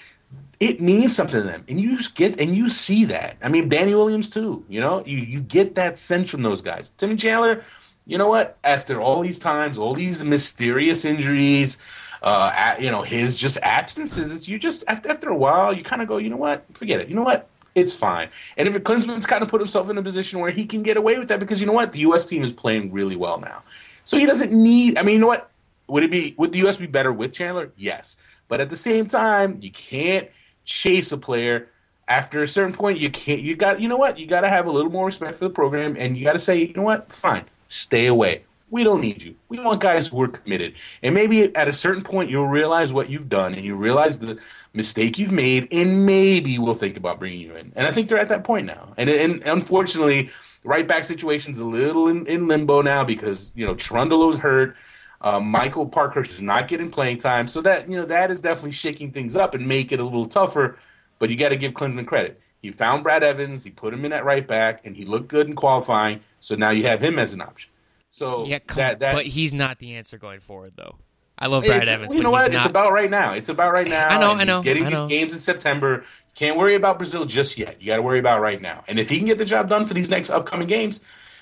[0.59, 3.37] It means something to them, and you get and you see that.
[3.41, 4.65] I mean, Danny Williams too.
[4.67, 6.89] You know, you you get that sense from those guys.
[6.89, 7.63] Timmy Chandler,
[8.05, 8.57] you know what?
[8.63, 11.77] After all these times, all these mysterious injuries,
[12.21, 16.01] uh, a- you know, his just absences, you just after after a while, you kind
[16.01, 16.65] of go, you know what?
[16.73, 17.07] Forget it.
[17.07, 17.47] You know what?
[17.73, 18.29] It's fine.
[18.57, 21.17] And if Klinsmann's kind of put himself in a position where he can get away
[21.19, 21.93] with that because you know what?
[21.93, 22.25] The U.S.
[22.25, 23.63] team is playing really well now,
[24.03, 24.97] so he doesn't need.
[24.97, 25.49] I mean, you know what?
[25.87, 26.33] Would it be?
[26.37, 26.75] Would the U.S.
[26.75, 27.71] be better with Chandler?
[27.77, 28.17] Yes,
[28.49, 30.27] but at the same time, you can't
[30.69, 31.67] chase a player.
[32.07, 33.41] After a certain point, you can't.
[33.41, 33.79] You got.
[33.81, 34.17] You know what?
[34.17, 36.39] You got to have a little more respect for the program, and you got to
[36.39, 37.11] say, you know what?
[37.11, 38.43] Fine, stay away.
[38.71, 39.35] We don't need you.
[39.47, 40.75] We want guys who are committed.
[41.01, 44.37] And maybe at a certain point, you'll realize what you've done and you realize the
[44.73, 47.73] mistake you've made, and maybe we'll think about bringing you in.
[47.75, 48.93] And I think they're at that point now.
[48.97, 50.29] And, and unfortunately,
[50.63, 54.75] right back situation's a little in, in limbo now because, you know, Cherundolo was hurt.
[55.21, 57.47] Uh, Michael Parkhurst is not getting playing time.
[57.47, 60.25] So that, you know, that is definitely shaking things up and make it a little
[60.25, 60.77] tougher.
[61.17, 62.39] But you got to give Klinsmann credit.
[62.61, 65.47] He found Brad Evans, he put him in at right back, and he looked good
[65.47, 66.21] in qualifying.
[66.41, 67.71] So now you have him as an option.
[68.09, 70.95] So yeah, that, that, but he's not the answer going forward, though.
[71.37, 72.13] I love Brad Evans.
[72.13, 72.53] You know what?
[72.53, 73.33] It's about right now.
[73.33, 74.07] It's about right now.
[74.07, 74.31] I know.
[74.31, 74.61] I know.
[74.61, 75.07] Getting I know.
[75.07, 76.03] these games in September.
[76.35, 77.81] Can't worry about Brazil just yet.
[77.81, 78.83] You got to worry about right now.
[78.87, 81.01] And if he can get the job done for these next upcoming games,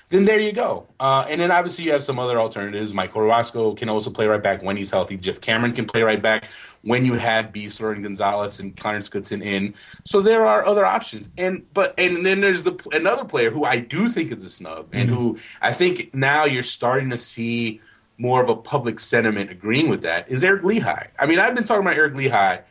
[0.10, 0.88] then there you go.
[1.00, 2.94] Uh, and then obviously you have some other alternatives.
[2.94, 5.18] Mike Orozco can also play right back when he's healthy.
[5.18, 6.46] Geoff Cameron can play right back
[6.82, 9.74] when you have Besler and Gonzalez and Clarence Goodson in.
[10.06, 11.30] So there are other options.
[11.38, 14.88] And but and then there's the another player who I do think is a snub
[14.94, 15.18] and mm-hmm.
[15.18, 17.82] who I think now you're starting to see
[18.18, 21.10] more of a public sentiment agreeing with that is Eric Lichaj.
[21.20, 22.62] I mean, I've been talking about Eric Lichaj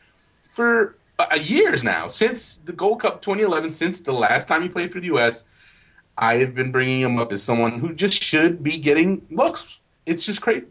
[0.49, 4.93] for uh, years now since the Gold Cup 2011, since the last time he played
[4.93, 5.45] for the U.S.
[6.19, 9.81] I have been bringing him up as someone who just should be getting looks.
[10.07, 10.67] It's just crazy.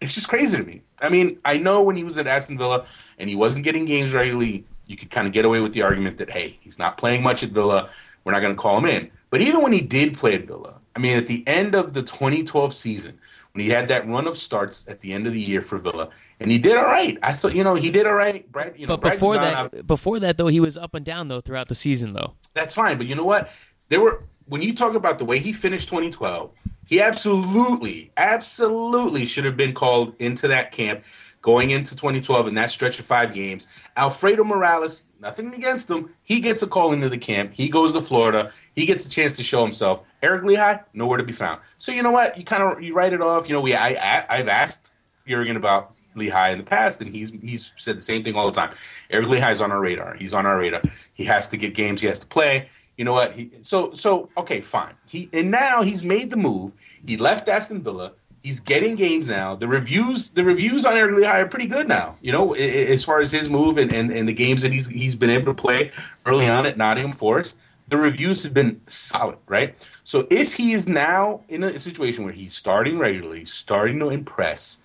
[0.00, 0.82] It's just crazy to me.
[1.00, 2.86] I mean, I know when he was at Aston Villa
[3.18, 6.18] and he wasn't getting games regularly, you could kind of get away with the argument
[6.18, 7.90] that hey, he's not playing much at Villa.
[8.24, 9.10] We're not going to call him in.
[9.30, 12.02] But even when he did play at Villa, I mean, at the end of the
[12.02, 13.18] 2012 season,
[13.52, 16.08] when he had that run of starts at the end of the year for Villa,
[16.40, 17.18] and he did all right.
[17.22, 18.50] I thought, you know, he did all right.
[18.50, 21.40] Brad, you know, but before that, before that though, he was up and down though
[21.40, 22.34] throughout the season though.
[22.54, 23.50] That's fine, but you know what?
[23.88, 26.50] There were when you talk about the way he finished 2012,
[26.86, 31.02] he absolutely, absolutely should have been called into that camp
[31.42, 33.66] going into 2012 in that stretch of five games.
[33.96, 36.10] Alfredo Morales, nothing against him.
[36.22, 37.52] He gets a call into the camp.
[37.52, 38.52] He goes to Florida.
[38.74, 40.02] He gets a chance to show himself.
[40.22, 41.60] Eric Lichaj, nowhere to be found.
[41.78, 42.38] So you know what?
[42.38, 43.48] You kind of you write it off.
[43.48, 44.94] You know, we I, I I've asked
[45.26, 48.52] Jurgen about Lichaj in the past, and he's he's said the same thing all the
[48.52, 48.72] time.
[49.10, 50.14] Eric is on our radar.
[50.14, 50.82] He's on our radar.
[51.12, 52.00] He has to get games.
[52.00, 53.32] He has to play you know what?
[53.32, 54.94] He, so so okay, fine.
[55.08, 56.72] He and now he's made the move.
[57.06, 58.12] He left Aston Villa.
[58.42, 59.54] He's getting games now.
[59.54, 62.16] The reviews the reviews on Eric Lichaj are pretty good now.
[62.20, 65.14] You know, as far as his move and, and, and the games that he's he's
[65.14, 65.92] been able to play
[66.26, 67.56] early on at Nottingham Forest,
[67.88, 69.76] the reviews have been solid, right?
[70.04, 74.78] So if he is now in a situation where he's starting regularly, starting to impress,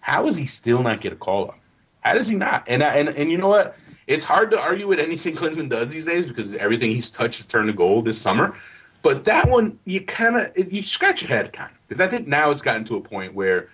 [0.00, 1.58] how is he still not get a call up?
[2.00, 2.64] How does he not?
[2.66, 3.76] And and and you know what?
[4.06, 7.46] It's hard to argue with anything Klinsmann does these days because everything he's touched has
[7.46, 8.56] turned to gold this summer.
[9.02, 12.28] But that one, you kind of you scratch your head, kind of, because I think
[12.28, 13.68] now it's gotten to a point where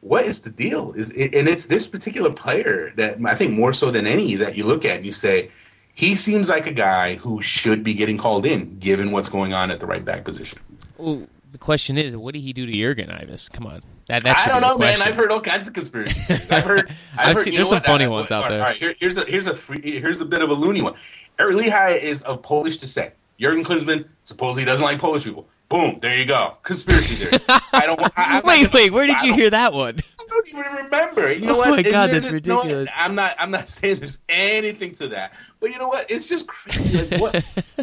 [0.00, 0.92] what is the deal?
[0.92, 4.56] Is it, and it's this particular player that I think more so than any that
[4.56, 5.50] you look at and you say
[5.94, 9.72] he seems like a guy who should be getting called in given what's going on
[9.72, 10.60] at the right back position.
[10.96, 13.48] Well, the question is, what did he do to Jurgen Ives?
[13.48, 13.82] Come on.
[14.08, 15.00] That, that I don't know, man.
[15.02, 16.18] I've heard all kinds of conspiracies.
[16.50, 16.90] I've heard.
[17.12, 17.54] I've, I've heard, seen.
[17.54, 17.86] There's some what?
[17.86, 18.60] funny I, ones all out there.
[18.60, 20.94] All right, here, here's a here's a free, here's a bit of a loony one.
[21.38, 23.14] Eric Lichaj is of Polish descent.
[23.38, 25.48] Jurgen Klinsmann supposedly doesn't like Polish people.
[25.68, 26.56] Boom, there you go.
[26.62, 27.44] Conspiracy theory.
[27.72, 28.00] I don't.
[28.16, 29.98] I, wait, gonna, where did you hear that one?
[30.18, 31.32] I don't even remember.
[31.32, 31.70] You know oh what?
[31.70, 32.86] my god, that's ridiculous.
[32.86, 33.36] No, I'm not.
[33.38, 35.34] I'm not saying there's anything to that.
[35.60, 36.10] But you know what?
[36.10, 37.06] It's just crazy.
[37.06, 37.44] Like, what?
[37.56, 37.80] it's,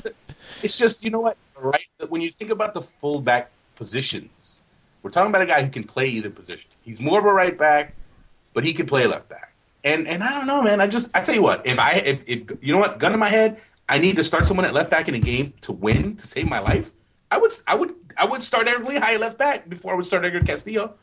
[0.64, 1.38] it's just you know what?
[1.56, 1.86] Right?
[2.10, 4.62] When you think about the fullback positions
[5.06, 6.68] we're talking about a guy who can play either position.
[6.82, 7.94] He's more of a right back,
[8.56, 9.54] but he can play left back.
[9.84, 10.82] And and I don't know, man.
[10.82, 13.18] I just I tell you what, if I if, if you know what, gun to
[13.20, 16.16] my head, I need to start someone at left back in a game to win
[16.16, 16.92] to save my life.
[17.30, 20.26] I would I would I would start Eric Lichaj left back before I would start
[20.26, 20.96] Edgar Castillo.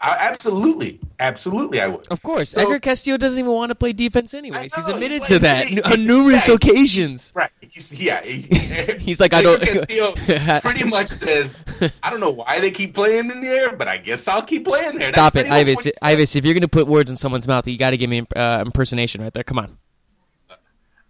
[0.00, 2.06] I, absolutely, absolutely, I would.
[2.08, 4.74] Of course, So- Edgar Castillo doesn't even want to play defense anyways.
[4.74, 7.32] I He's admitted he's to that on numerous occasions.
[7.34, 7.50] Right.
[7.60, 8.22] He's, yeah.
[8.22, 8.42] he-
[8.98, 10.12] He's like, I don't- Castillo
[10.60, 11.58] pretty much says,
[12.02, 14.98] I don't know why they keep playing in there, but I guess I'll keep playing
[14.98, 15.08] there.
[15.08, 15.76] Stop That's it, Ives.
[15.76, 15.92] what he said.
[16.02, 18.26] Ives, if you're going to put words in someone's mouth, you got to give me
[18.36, 19.44] uh, impersonation right there.
[19.44, 19.78] Come on.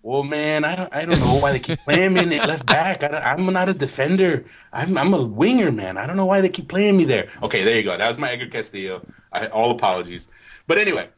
[0.05, 3.03] Well, man, I don't, I don't know why they keep playing me the left back.
[3.03, 4.45] I I'm not a defender.
[4.71, 5.97] I'm, I'm a winger, man.
[5.97, 7.31] I don't know why they keep playing me there.
[7.43, 7.97] Okay, there you go.
[7.97, 9.01] That was my Edgar Castillo.
[9.33, 10.29] I, all apologies.
[10.67, 11.09] But anyway,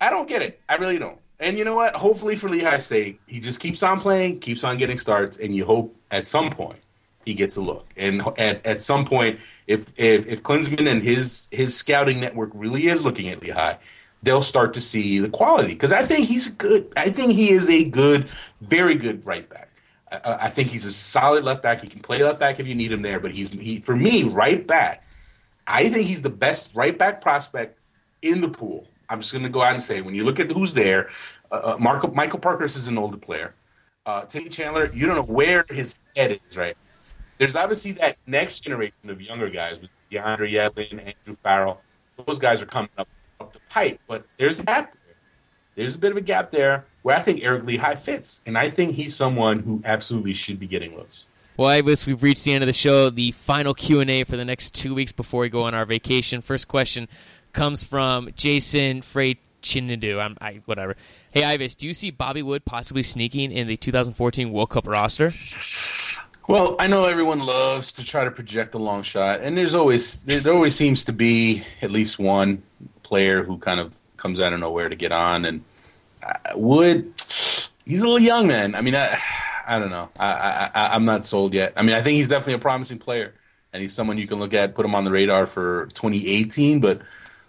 [0.00, 0.60] I don't get it.
[0.68, 1.18] I really don't.
[1.38, 1.94] And you know what?
[1.94, 5.64] Hopefully, for Lichaj's sake, he just keeps on playing, keeps on getting starts, and you
[5.64, 6.80] hope at some point
[7.24, 7.86] he gets a look.
[7.96, 12.88] And at, at some point, if, if if Klinsmann and his his scouting network really
[12.88, 13.78] is looking at Lichaj,
[14.22, 15.74] they'll start to see the quality.
[15.74, 16.92] Because I think he's good.
[16.96, 18.28] I think he is a good,
[18.60, 19.70] very good right back.
[20.10, 21.82] I, I think he's a solid left back.
[21.82, 23.20] He can play left back if you need him there.
[23.20, 25.04] But he's he for me right back.
[25.66, 27.78] I think he's the best right back prospect
[28.20, 28.88] in the pool.
[29.08, 31.10] I'm just going to go out and say when you look at who's there,
[31.50, 33.54] uh, uh, Marco, Michael Parkhurst is an older player.
[34.06, 36.76] Uh, Timmy Chandler, you don't know where his head is right.
[37.38, 41.80] There's obviously that next generation of younger guys with DeAndre Yedlin, Andrew Farrell.
[42.26, 43.08] Those guys are coming up
[43.72, 45.14] pipe, but there's a gap there.
[45.74, 48.70] There's a bit of a gap there where I think Eric Lichaj fits, and I
[48.70, 51.26] think he's someone who absolutely should be getting looks.
[51.56, 53.10] Well, Ives, we've reached the end of the show.
[53.10, 55.84] The final Q and A for the next two weeks before we go on our
[55.84, 56.40] vacation.
[56.40, 57.08] First question
[57.52, 60.18] comes from Jason Frey Chinadu.
[60.18, 60.96] I'm I, whatever.
[61.32, 65.32] Hey, Ives, do you see Bobby Wood possibly sneaking in the 2014 World Cup roster?
[66.48, 70.24] Well, I know everyone loves to try to project a long shot, and there's always
[70.24, 72.62] there always seems to be at least one
[73.12, 75.44] player who kind of comes out of nowhere to get on.
[75.44, 75.64] And
[76.54, 77.12] Wood,
[77.84, 78.74] he's a little young, man.
[78.74, 79.20] I mean, I,
[79.66, 80.08] I don't know.
[80.18, 81.74] I, I, I'm not sold yet.
[81.76, 83.34] I mean, I think he's definitely a promising player,
[83.70, 86.80] and he's someone you can look at, put him on the radar for 2018.
[86.80, 87.00] But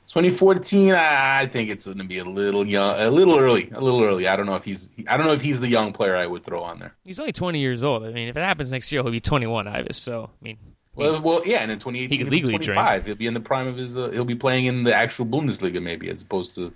[0.07, 4.03] 2014, I think it's going to be a little young, a little early, a little
[4.03, 4.27] early.
[4.27, 6.43] I don't know if he's, I don't know if he's the young player I would
[6.43, 6.93] throw on there.
[7.05, 8.03] He's only 20 years old.
[8.03, 9.95] I mean, if it happens next year, he'll be 21, Ives.
[9.95, 10.57] So, I mean,
[10.95, 13.05] well, well, yeah, and in 2018, He could legally he'll be 25.
[13.05, 13.97] He'll be in the prime of his.
[13.97, 16.73] Uh, he'll be playing in the actual Bundesliga, maybe, as opposed to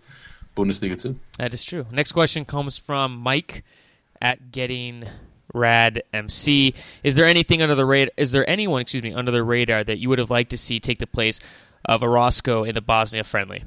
[0.55, 1.19] Bundesliga two.
[1.37, 1.85] That is true.
[1.91, 3.63] Next question comes from Mike
[4.21, 5.03] at Getting
[5.53, 6.73] Rad MC.
[7.03, 8.11] Is there anything under the radar?
[8.17, 10.79] Is there anyone, excuse me, under the radar that you would have liked to see
[10.79, 11.39] take the place
[11.85, 13.63] of Orozco in the Bosnia friendly?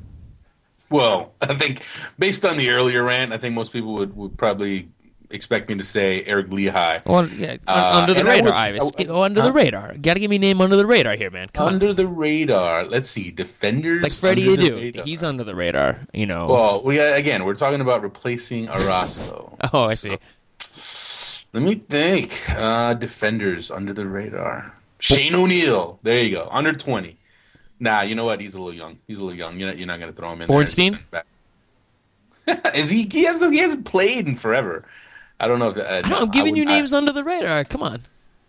[0.91, 1.83] Well, I think
[2.19, 4.89] based on the earlier rant, I think most people would, would probably
[5.31, 7.05] expect me to say Eric Lichaj.
[7.07, 8.93] Well, yeah, Uh, under the and I radar, Ives.
[8.99, 9.95] I- oh, under the radar.
[9.95, 11.49] Got to give me a name under the radar here, man.
[11.53, 11.73] Come on.
[11.75, 12.85] under the radar.
[12.85, 14.03] Let's see, defenders.
[14.03, 15.05] Like Freddie Adu.
[15.05, 16.47] He's under the radar, you know.
[16.47, 19.57] Well, we again, we're talking about replacing Orozco.
[19.73, 20.17] oh, I see.
[21.53, 22.49] Let me think.
[22.51, 24.75] Uh, defenders under the radar.
[24.99, 25.99] Shane O'Neill.
[26.03, 26.49] There you go.
[26.51, 27.17] Under twenty.
[27.83, 28.41] Nah, you know what?
[28.41, 28.99] He's a little young.
[29.09, 29.59] He's a little young.
[29.59, 30.49] You're not, you're not going to throw him in.
[30.49, 30.99] Bornstein?
[32.75, 33.05] Is he?
[33.11, 33.53] He hasn't.
[33.53, 34.85] He hasn't played in forever.
[35.41, 35.77] I don't know if.
[35.77, 37.65] Uh, no, I'm giving you names under the radar.
[37.65, 38.03] Come on.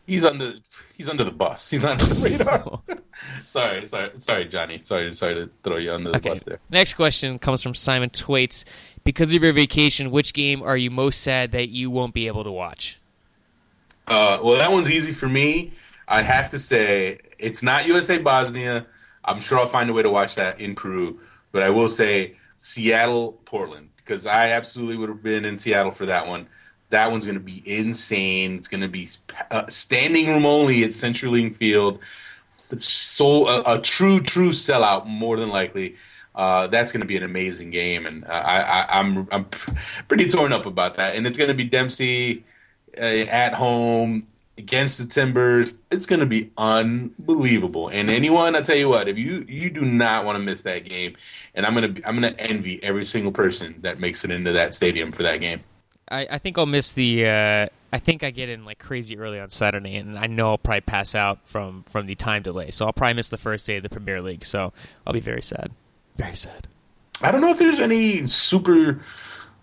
[0.06, 0.56] he's under.
[0.98, 1.70] He's under the bus.
[1.70, 2.82] He's not under the radar.
[3.46, 4.82] sorry, sorry, sorry, Johnny.
[4.82, 6.30] Sorry, sorry to throw you under the Okay.
[6.30, 6.60] bus there.
[6.70, 8.66] Next question comes from Simon Twaits.
[9.04, 12.44] Because of your vacation, which game are you most sad that you won't be able
[12.44, 13.00] to watch?
[14.08, 15.74] Uh, well, that one's easy for me.
[16.08, 18.86] I have to say it's not USA Bosnia.
[19.24, 21.20] I'm sure I'll find a way to watch that in Peru,
[21.52, 26.06] but I will say Seattle Portland because I absolutely would have been in Seattle for
[26.08, 26.48] that one.
[26.92, 28.56] That one's going to be insane.
[28.56, 29.10] It's going to be
[29.50, 32.00] uh, standing room only at CenturyLink Field.
[32.78, 35.96] So a, a true, true sellout, more than likely.
[36.34, 39.46] Uh, that's going to be an amazing game, and I, I, I'm I'm
[40.08, 41.16] pretty torn up about that.
[41.16, 42.46] And it's going to be Dempsey
[42.98, 44.28] uh, at home
[44.58, 45.78] against the Timbers.
[45.92, 47.90] It's going to be unbelievable.
[47.90, 50.86] And anyone, I tell you what, if you you do not want to miss that
[50.86, 51.18] game,
[51.54, 55.12] and I'm gonna I'm gonna envy every single person that makes it into that stadium
[55.12, 55.62] for that game.
[56.12, 57.26] I, I think I'll miss the.
[57.28, 60.58] Uh, I think I get in like crazy early on Saturday, and I know I'll
[60.58, 62.71] probably pass out from from the time delay.
[62.71, 64.45] So I'll probably miss the first day of the Premier League.
[64.45, 64.74] So
[65.08, 65.71] I'll be very sad.
[66.17, 66.67] Very sad.
[67.21, 69.02] I don't know if there's any super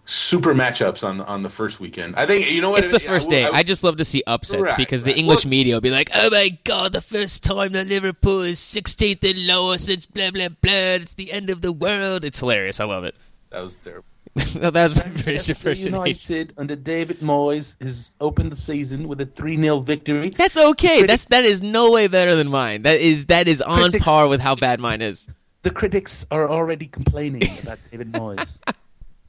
[0.04, 2.16] super matchups on on the first weekend.
[2.16, 3.44] I think you know what It's the I- first I- day.
[3.44, 5.18] I- I just love to see upsets Right, because the right.
[5.18, 8.58] English Well- media will be like, "Oh my god, the first time that Liverpool is
[8.58, 10.72] 16th and lower since blah blah blah.
[10.72, 12.80] It's the end of the world." It's hilarious.
[12.80, 13.14] I love it.
[13.50, 14.04] that was terrible.
[14.38, 15.94] That's my British Manchester impersonation.
[16.34, 20.30] United under David Moyes has opened the season with a 3-0 victory.
[20.30, 21.02] That's okay.
[21.04, 22.82] That's that is no way better than mine.
[22.82, 25.28] That is that is on Critics- par with how bad mine is.
[25.62, 28.60] The critics are already complaining about David Moyes.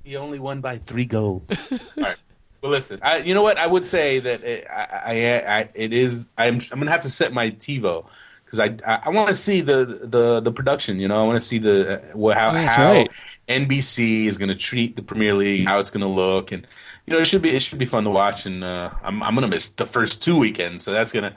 [0.03, 1.43] He only won by three goals.
[1.71, 2.15] All right.
[2.61, 2.99] Well, listen.
[3.03, 3.57] I, you know what?
[3.57, 6.31] I would say that it, I, I, I, it is.
[6.35, 8.05] I'm, I'm gonna have to set my TiVo
[8.43, 10.99] because I, I, I want to see the, the, the production.
[10.99, 13.11] You know, I want to see the uh, how, Oh, that's how right.
[13.49, 16.67] NBC is gonna treat the Premier League, how it's gonna look, and
[17.05, 18.45] you know, it should be it should be fun to watch.
[18.45, 21.35] And uh, I'm, I'm gonna miss the first two weekends, so that's gonna.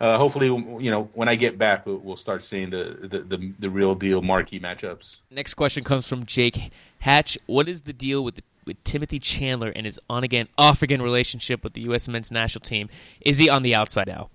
[0.00, 3.52] Uh, hopefully, you know, when I get back, we'll, we'll start seeing the, the, the,
[3.58, 5.18] the real deal marquee matchups.
[5.28, 7.36] Next question comes from Jake Hatch.
[7.46, 11.02] What is the deal with the, with Timothy Chandler and his on again off again
[11.02, 12.06] relationship with the U.S.
[12.06, 12.88] men's national team?
[13.22, 14.30] Is he on the outside now?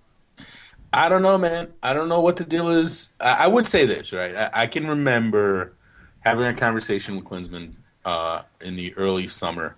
[0.92, 1.72] I don't know, man.
[1.82, 3.08] I don't know what the deal is.
[3.18, 4.36] I, I would say this, right?
[4.36, 5.72] I, I can remember
[6.24, 9.76] having a conversation with Klinsmann uh, in the early summer,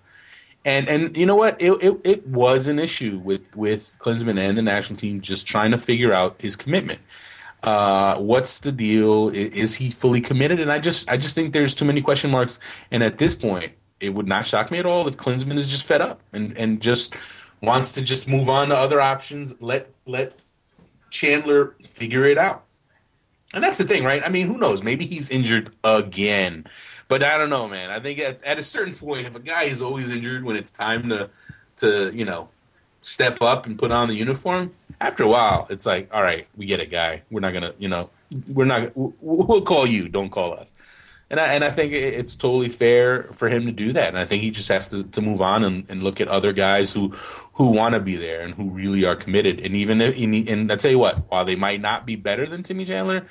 [0.65, 1.61] and and you know what?
[1.61, 5.71] It, it it was an issue with with Klinsmann and the national team just trying
[5.71, 6.99] to figure out his commitment.
[7.63, 9.29] Uh, what's the deal?
[9.29, 10.59] Is he fully committed?
[10.59, 12.59] And I just I just think there's too many question marks.
[12.91, 15.85] And at this point, it would not shock me at all if Klinsmann is just
[15.85, 17.15] fed up and and just
[17.61, 19.55] wants to just move on to other options.
[19.59, 20.39] Let let
[21.09, 22.66] Chandler figure it out.
[23.53, 24.21] And that's the thing, right?
[24.23, 24.83] I mean, who knows?
[24.83, 26.65] Maybe he's injured again.
[27.07, 27.89] But I don't know, man.
[27.89, 30.71] I think at, at a certain point, if a guy is always injured when it's
[30.71, 31.29] time to,
[31.77, 32.49] to you know,
[33.01, 36.65] step up and put on the uniform, after a while, it's like, all right, we
[36.65, 37.21] get a guy.
[37.29, 38.09] We're not gonna, you know,
[38.47, 38.91] we're not.
[38.95, 40.09] We'll call you.
[40.09, 40.67] Don't call us.
[41.29, 44.07] And I and I think it's totally fair for him to do that.
[44.07, 46.53] And I think he just has to, to move on and, and look at other
[46.53, 47.09] guys who
[47.53, 49.59] who want to be there and who really are committed.
[49.59, 52.63] And even if, and, I tell you what, while they might not be better than
[52.63, 53.25] Timmy Chandler,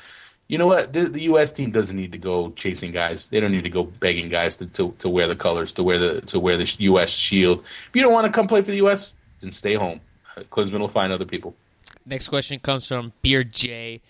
[0.48, 0.92] you know what?
[0.92, 1.52] The, the, U.S.
[1.52, 3.28] team doesn't need to go chasing guys.
[3.28, 5.98] They don't need to go begging guys to, to, to wear the colors, to wear
[5.98, 7.10] the to wear the U.S.
[7.10, 7.64] shield.
[7.88, 10.00] If you don't want to come play for the U.S., then stay home.
[10.36, 11.56] Klinsmann will find other people.
[12.04, 14.00] Next question comes from Beer J,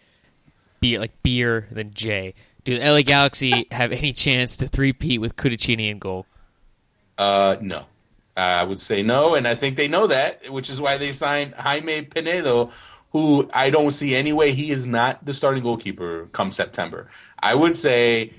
[0.80, 2.34] beer like beer then J.
[2.66, 6.26] Do the LA Galaxy have any chance to three-peat with Cudicini in goal?
[7.16, 7.84] Uh, no.
[8.36, 11.54] I would say no, and I think they know that, which is why they signed
[11.54, 12.72] Jaime Penedo,
[13.12, 17.08] who I don't see any way he is not the starting goalkeeper come September.
[17.38, 18.34] I would say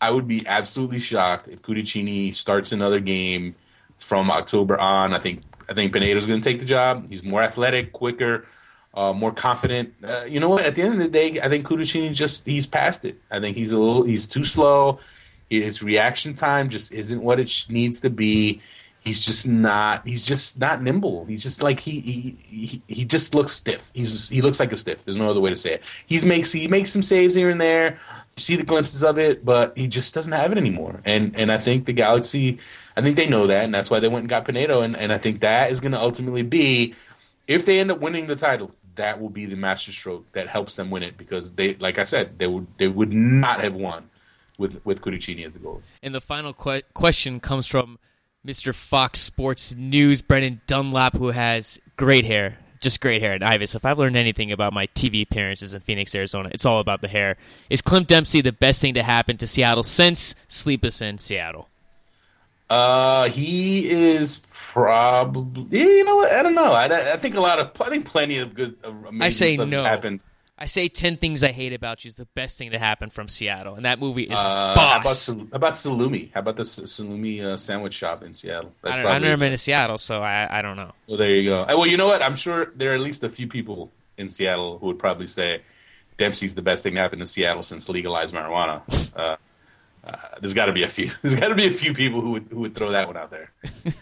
[0.00, 3.56] I would be absolutely shocked if Cudicini starts another game
[3.98, 5.12] from October on.
[5.12, 7.10] I think I think Penedo's going to take the job.
[7.10, 8.46] He's more athletic, quicker,
[8.96, 9.94] uh, more confident.
[10.02, 10.64] Uh, you know what?
[10.64, 13.20] At the end of the day, I think Cudicini just he's past it.
[13.30, 14.98] I think he's a little he's too slow.
[15.48, 18.60] His reaction time just isn't what it needs to be
[19.06, 23.52] he's just not he's just not nimble he's just like he he he, just looks
[23.52, 25.82] stiff he's just, he looks like a stiff there's no other way to say it
[26.06, 28.00] he makes he makes some saves here and there
[28.36, 31.52] you see the glimpses of it but he just doesn't have it anymore and and
[31.52, 32.58] i think the galaxy
[32.96, 34.84] i think they know that and that's why they went and got Penedo.
[34.84, 36.92] and, and i think that is going to ultimately be
[37.46, 40.90] if they end up winning the title that will be the masterstroke that helps them
[40.90, 44.10] win it because they like i said they would they would not have won
[44.58, 45.82] with with Cudicini as the goalie.
[46.02, 47.98] And the final que- question comes from
[48.46, 48.74] Mr.
[48.74, 53.34] Fox Sports News, Brendan Dunlap, who has great hair, just great hair.
[53.34, 56.80] And Ives, if I've learned anything about my TV appearances in Phoenix, Arizona, it's all
[56.80, 57.36] about the hair.
[57.70, 61.68] Is Clint Dempsey the best thing to happen to Seattle since Sleepless in Seattle?
[62.68, 65.80] Uh, he is probably.
[65.80, 66.72] You know, I don't know.
[66.72, 67.80] I, I think a lot of.
[67.80, 68.76] I think plenty of good.
[68.84, 69.84] Amazing I say no.
[69.84, 70.20] Happened
[70.58, 73.28] I say ten things I hate about you is the best thing to happen from
[73.28, 75.26] Seattle, and that movie is uh, boss.
[75.26, 76.32] How about, about Salumi?
[76.32, 78.72] How about the Salumi uh, sandwich shop in Seattle?
[78.82, 80.92] That's I have never been to Seattle, so I, I don't know.
[81.06, 81.62] Well, there you go.
[81.62, 82.22] Uh, well, you know what?
[82.22, 85.60] I'm sure there are at least a few people in Seattle who would probably say
[86.16, 88.80] Dempsey's the best thing to happen to Seattle since legalized marijuana.
[89.14, 89.36] Uh,
[90.06, 91.10] uh, there's got to be a few.
[91.22, 93.30] There's got to be a few people who would who would throw that one out
[93.30, 93.50] there.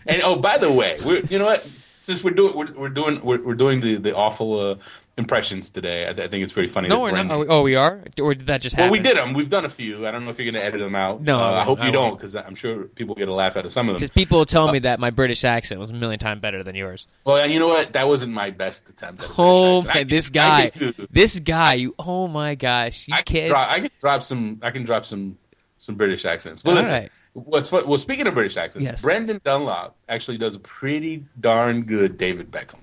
[0.06, 0.98] and oh, by the way,
[1.28, 1.66] you know what?
[2.02, 4.74] Since we're doing we're, we're doing we're, we're doing the the awful uh,
[5.16, 6.06] impressions today.
[6.06, 6.88] I, I, think it's pretty funny.
[6.88, 7.30] No, we're not.
[7.30, 8.02] Oh, oh, we are.
[8.20, 8.90] Or did that just happen?
[8.90, 9.32] Well, we did them.
[9.32, 10.06] We've done a few.
[10.06, 11.22] I don't know if you're going to edit them out.
[11.22, 13.64] No, uh, I hope I you don't, because I'm sure people get a laugh out
[13.64, 14.00] of some of them.
[14.00, 16.74] Because people tell uh, me that my British accent was a million times better than
[16.74, 17.06] yours.
[17.24, 17.92] Well, and you know what?
[17.92, 19.24] That wasn't my best attempt.
[19.38, 20.72] oh man, this guy,
[21.10, 21.74] this guy.
[21.74, 21.94] You.
[21.98, 24.60] Oh my gosh, you I can, drop, I can drop some.
[24.62, 25.38] I can drop some
[25.78, 26.62] some British accents.
[26.62, 27.10] But listen, right.
[27.34, 29.02] What's well, speaking of British accents, yes.
[29.02, 32.78] Brendan Dunlop actually does a pretty darn good David Beckham.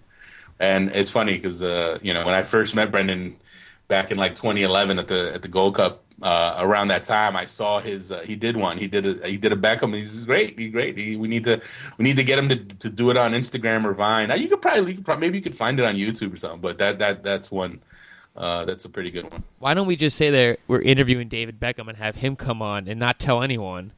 [0.60, 3.38] And it's funny because uh, you know when I first met Brendan
[3.88, 7.46] back in like 2011 at the at the Gold Cup uh, around that time, I
[7.46, 8.12] saw his.
[8.12, 8.78] Uh, he did one.
[8.78, 9.96] He did a he did a Beckham.
[9.96, 10.60] He's great.
[10.60, 10.98] He's great.
[10.98, 11.62] He, we need to
[11.98, 14.28] we need to get him to, to do it on Instagram or Vine.
[14.30, 16.38] Now you could probably, you could probably maybe you could find it on YouTube or
[16.38, 16.62] something.
[16.62, 17.82] But that that that's one.
[18.36, 19.44] Uh, that's a pretty good one.
[19.60, 22.88] Why don't we just say that we're interviewing David Beckham and have him come on
[22.88, 23.92] and not tell anyone?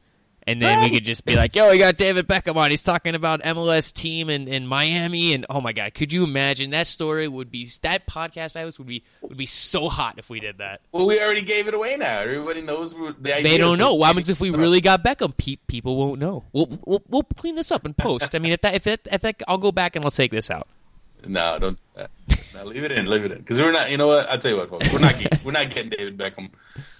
[0.46, 2.70] and then we could just be like, "Yo, we got David Beckham on.
[2.70, 6.70] He's talking about MLS team in, in Miami." And oh my god, could you imagine
[6.70, 7.26] that story?
[7.26, 10.58] Would be that podcast I was would be would be so hot if we did
[10.58, 10.80] that.
[10.92, 12.20] Well, we already gave it away now.
[12.20, 13.42] Everybody knows the idea.
[13.42, 13.94] They don't know.
[13.94, 15.36] What happens if we really got Beckham?
[15.36, 16.44] Pe- people won't know.
[16.52, 18.34] We'll, we'll, we'll clean this up and post.
[18.34, 20.50] I mean, if that if it if that, I'll go back and I'll take this
[20.50, 20.68] out.
[21.26, 21.78] No, don't.
[21.96, 22.06] Uh,
[22.54, 23.06] no, leave it in.
[23.06, 23.38] Leave it in.
[23.38, 23.90] Because we're not.
[23.90, 24.28] You know what?
[24.28, 24.92] I'll tell you what, folks.
[24.92, 25.18] We're not.
[25.18, 26.50] Getting, we're not getting David Beckham.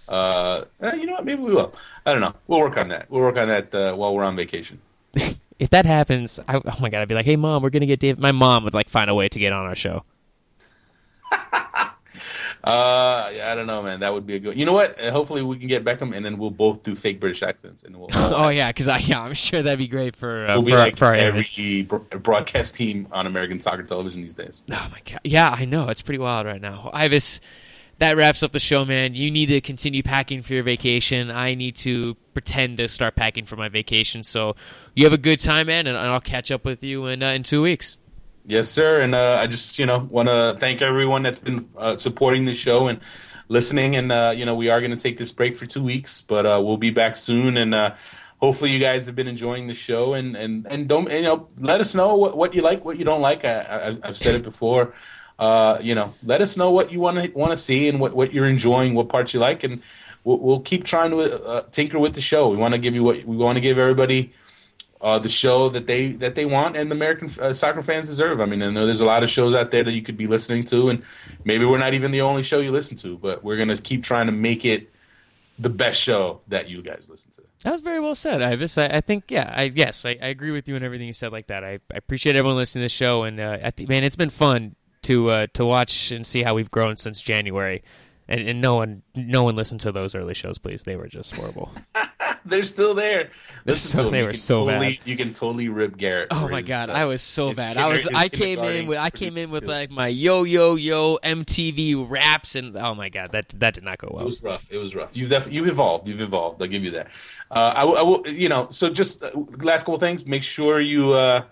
[0.08, 1.24] Uh, eh, you know what?
[1.24, 1.74] Maybe we will.
[2.04, 2.34] I don't know.
[2.46, 3.10] We'll work on that.
[3.10, 4.80] We'll work on that uh, while we're on vacation.
[5.58, 8.00] if that happens, I, oh my god, I'd be like, "Hey, mom, we're gonna get
[8.00, 10.04] David." My mom would like find a way to get on our show.
[12.64, 14.00] Uh, yeah, I don't know, man.
[14.00, 14.58] That would be a good.
[14.58, 14.98] You know what?
[14.98, 17.94] Uh, hopefully, we can get Beckham, and then we'll both do fake British accents, and
[17.96, 18.08] we'll.
[18.36, 20.72] Oh yeah, because I yeah, I'm sure that'd be great for uh, we'll for, be
[20.72, 24.64] like for our every broadcast team on American soccer television these days.
[24.72, 26.90] Oh my god, yeah, I know it's pretty wild right now.
[26.92, 27.42] Ives,
[27.98, 29.14] that wraps up the show, man.
[29.14, 31.30] You need to continue packing for your vacation.
[31.30, 34.24] I need to pretend to start packing for my vacation.
[34.24, 34.56] So
[34.94, 37.42] you have a good time, man, and, I'll catch up with you in uh, in
[37.42, 37.98] two weeks.
[38.46, 39.00] Yes, sir.
[39.00, 42.52] And uh, I just, you know, want to thank everyone that's been uh, supporting the
[42.52, 43.00] show and
[43.48, 43.96] listening.
[43.96, 46.44] And, uh, you know, we are going to take this break for two weeks, but
[46.44, 47.56] uh, we'll be back soon.
[47.56, 47.94] And uh,
[48.40, 50.12] hopefully you guys have been enjoying the show.
[50.12, 53.06] And, and, and don't, you know, let us know what, what you like, what you
[53.06, 53.46] don't like.
[53.46, 54.92] I, I, have said it before.
[55.38, 58.14] Uh, you know, let us know what you want to want to see and what,
[58.14, 59.82] what you're enjoying, what parts you like, and
[60.22, 62.50] we'll, we'll keep trying to tinker with the show.
[62.50, 64.32] We want to give you what we want to give everybody
[65.04, 68.40] uh, the show that they that they want and the American uh, soccer fans deserve.
[68.40, 70.26] I mean, I know there's a lot of shows out there that you could be
[70.26, 71.04] listening to, and
[71.44, 74.26] maybe we're not even the only show you listen to, but we're gonna keep trying
[74.26, 74.90] to make it
[75.58, 77.42] the best show that you guys listen to.
[77.64, 78.78] That was very well said, Ives.
[78.78, 81.32] I, I think, yeah, I yes, I, I, agree with you and everything you said
[81.32, 81.62] like that.
[81.62, 84.74] I, I appreciate everyone listening to the show, and uh, I man, it's been fun
[85.02, 87.82] to uh, to watch and see how we've grown since January.
[88.26, 90.82] And, and no one no one listened to those early shows, please.
[90.84, 91.72] They were just horrible.
[92.46, 93.30] They're still there.
[93.64, 95.06] They're so, they were so totally, bad.
[95.06, 96.28] You can totally rip Garrett.
[96.30, 97.78] Oh my god, I was so it's bad.
[97.78, 98.06] I was.
[98.06, 98.98] I came in with.
[98.98, 103.32] I came in with like my yo yo yo MTV raps and oh my god,
[103.32, 104.22] that that did not go well.
[104.22, 104.68] It was rough.
[104.70, 105.16] It was rough.
[105.16, 106.06] You've def- you've evolved.
[106.06, 106.60] You've evolved.
[106.60, 107.06] I'll give you that.
[107.50, 108.26] Uh, I, w- I will.
[108.26, 108.68] You know.
[108.70, 110.26] So just uh, last couple things.
[110.26, 111.12] Make sure you.
[111.12, 111.44] Uh,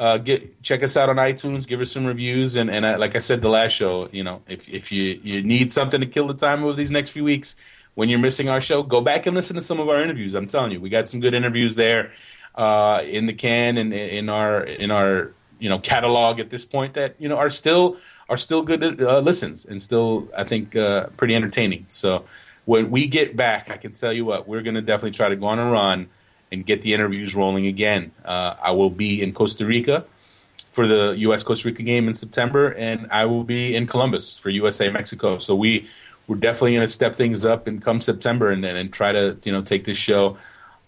[0.00, 3.14] uh, get check us out on iTunes, give us some reviews, and and uh, like
[3.14, 6.26] I said the last show, you know, if if you you need something to kill
[6.26, 7.54] the time over these next few weeks,
[7.94, 10.34] when you're missing our show, go back and listen to some of our interviews.
[10.34, 12.12] I'm telling you, we got some good interviews there
[12.54, 16.94] uh, in the can and in our in our you know catalog at this point
[16.94, 17.98] that you know are still
[18.30, 21.84] are still good uh, listens and still I think uh, pretty entertaining.
[21.90, 22.24] So
[22.64, 25.36] when we get back, I can tell you what we're going to definitely try to
[25.36, 26.08] go on a run
[26.52, 28.12] and get the interviews rolling again.
[28.24, 30.04] Uh, I will be in Costa Rica
[30.70, 31.42] for the U.S.
[31.42, 35.38] Costa Rica game in September, and I will be in Columbus for USA Mexico.
[35.38, 35.88] So we
[36.26, 39.52] we're definitely going to step things up and come September and and try to you
[39.52, 40.38] know take this show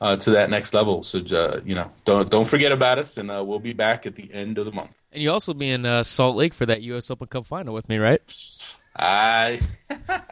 [0.00, 1.02] uh, to that next level.
[1.02, 4.14] So uh, you know don't don't forget about us, and uh, we'll be back at
[4.14, 4.90] the end of the month.
[5.12, 7.10] And you also be in uh, Salt Lake for that U.S.
[7.10, 8.22] Open Cup final with me, right?
[8.94, 9.60] I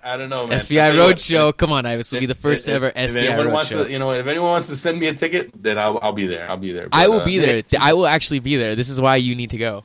[0.05, 0.59] I don't know, man.
[0.59, 1.57] SBI Roadshow.
[1.57, 2.13] Come on, Ives.
[2.13, 3.53] Will be the first if, ever if SBI Roadshow.
[3.53, 6.13] Wants to, you know, if anyone wants to send me a ticket, then I'll, I'll
[6.13, 6.49] be there.
[6.49, 6.89] I'll be there.
[6.89, 7.63] But, I will uh, be there.
[7.81, 8.77] I will actually be there.
[8.77, 9.85] This is why you need to go.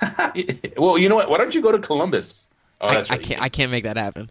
[0.76, 1.28] well, you know what?
[1.28, 2.48] Why don't you go to Columbus?
[2.80, 3.12] Oh, I, right.
[3.12, 3.42] I can't.
[3.42, 4.30] I can't make that happen.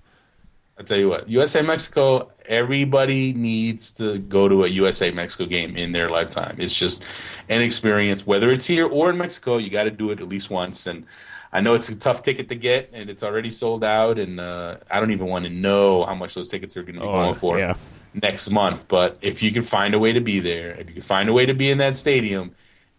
[0.79, 2.31] I tell you what, USA Mexico.
[2.45, 6.55] Everybody needs to go to a USA Mexico game in their lifetime.
[6.59, 7.03] It's just
[7.49, 9.57] an experience, whether it's here or in Mexico.
[9.57, 10.85] You got to do it at least once.
[10.85, 11.05] And
[11.51, 14.19] I know it's a tough ticket to get, and it's already sold out.
[14.19, 17.01] And uh, I don't even want to know how much those tickets are going to
[17.01, 17.75] be oh, going for yeah.
[18.13, 18.87] next month.
[18.87, 21.33] But if you can find a way to be there, if you can find a
[21.33, 22.55] way to be in that stadium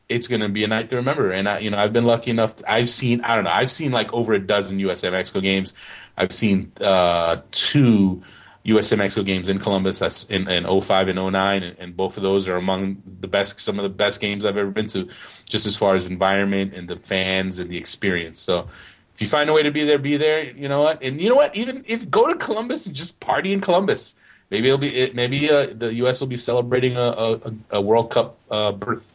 [0.08, 1.30] it's going to be a night to remember.
[1.32, 2.56] And I, you know, I've been lucky enough.
[2.56, 5.74] To, I've seen, I don't know, I've seen like over a dozen USA Mexico games.
[6.16, 8.22] I've seen uh, two
[8.64, 12.48] USA Mexico games in Columbus in, in 05 and 09, and, and, both of those
[12.48, 15.08] are among the best, some of the best games I've ever been to,
[15.46, 18.38] just as far as environment and the fans and the experience.
[18.40, 18.68] So.
[19.14, 20.44] If you find a way to be there, be there.
[20.44, 21.02] You know what?
[21.02, 21.56] And you know what?
[21.56, 24.14] Even if go to Columbus and just party in Columbus,
[24.48, 25.10] maybe it'll be.
[25.12, 26.20] Maybe uh, the U.S.
[26.20, 29.12] will be celebrating a, a, a World Cup uh, berth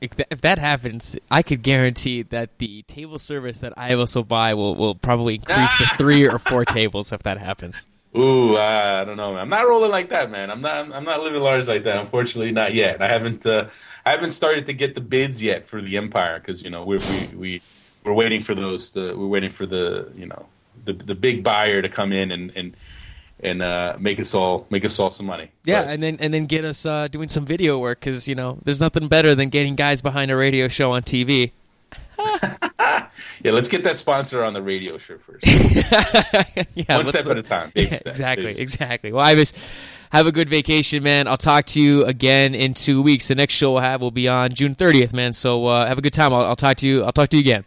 [0.00, 4.74] if that happens, I could guarantee that the table service that I also buy will,
[4.74, 7.86] will probably increase to three or four tables if that happens.
[8.16, 9.42] Ooh, uh, I don't know, man.
[9.42, 10.50] I'm not rolling like that, man.
[10.50, 10.92] I'm not.
[10.92, 11.98] I'm not living large like that.
[11.98, 13.00] Unfortunately, not yet.
[13.00, 13.46] I haven't.
[13.46, 13.68] Uh,
[14.04, 16.98] I haven't started to get the bids yet for the Empire because you know we're,
[16.98, 17.62] we we
[18.04, 18.90] we're waiting for those.
[18.92, 20.46] To, we're waiting for the you know
[20.84, 22.76] the the big buyer to come in and and
[23.38, 25.52] and uh, make us all make us all some money.
[25.64, 28.34] Yeah, but, and then and then get us uh, doing some video work because you
[28.34, 31.52] know there's nothing better than getting guys behind a radio show on TV.
[33.42, 35.46] yeah, let's get that sponsor on the radio show first.
[36.74, 37.72] yeah, one step at a time.
[37.74, 39.12] Yeah, exactly, exactly.
[39.12, 39.52] Well, Ives,
[40.12, 41.28] have a good vacation, man.
[41.28, 43.28] I'll talk to you again in two weeks.
[43.28, 45.32] The next show we'll have will be on June 30th, man.
[45.32, 46.34] So uh, have a good time.
[46.34, 47.04] I'll, I'll talk to you.
[47.04, 47.64] I'll talk to you again.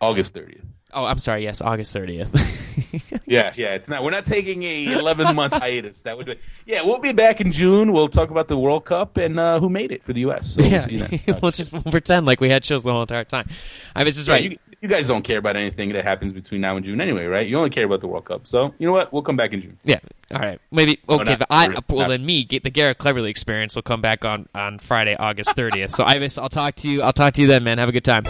[0.00, 0.64] August 30th.
[0.92, 1.44] Oh, I'm sorry.
[1.44, 3.22] Yes, August 30th.
[3.26, 3.74] yeah, yeah.
[3.74, 4.02] It's not.
[4.02, 6.02] We're not taking a 11 month hiatus.
[6.02, 6.38] That would be.
[6.66, 7.92] Yeah, we'll be back in June.
[7.92, 10.54] We'll talk about the World Cup and uh, who made it for the U.S.
[10.54, 10.84] So yeah,
[11.26, 13.48] we'll, we'll just pretend like we had shows the whole entire time.
[13.94, 14.50] I mean, this is yeah, right.
[14.52, 17.46] You, you, guys don't care about anything that happens between now and June anyway, right?
[17.46, 18.46] You only care about the World Cup.
[18.46, 19.12] So you know what?
[19.12, 19.78] We'll come back in June.
[19.84, 19.98] Yeah.
[20.32, 20.60] All right.
[20.70, 21.36] Maybe okay.
[21.36, 22.08] No, I well not.
[22.08, 25.92] then me get the Garrett Cleverly experience will come back on on Friday, August 30th.
[25.92, 27.02] so Ives, I'll talk to you.
[27.02, 27.78] I'll talk to you then, man.
[27.78, 28.26] Have a good time.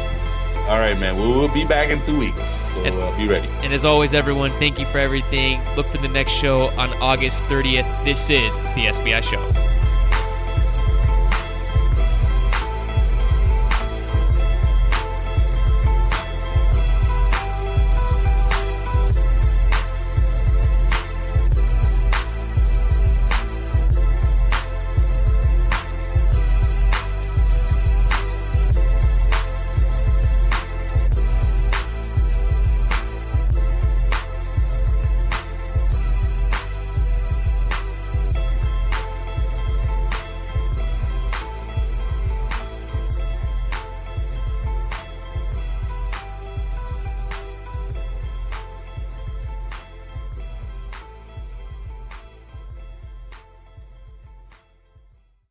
[0.71, 1.17] All right, man.
[1.21, 3.49] We will be back in two weeks, so and, uh, be ready.
[3.63, 5.61] And as always, everyone, thank you for everything.
[5.75, 8.05] Look for the next show on August 30th.
[8.05, 9.80] This is the SBI Show.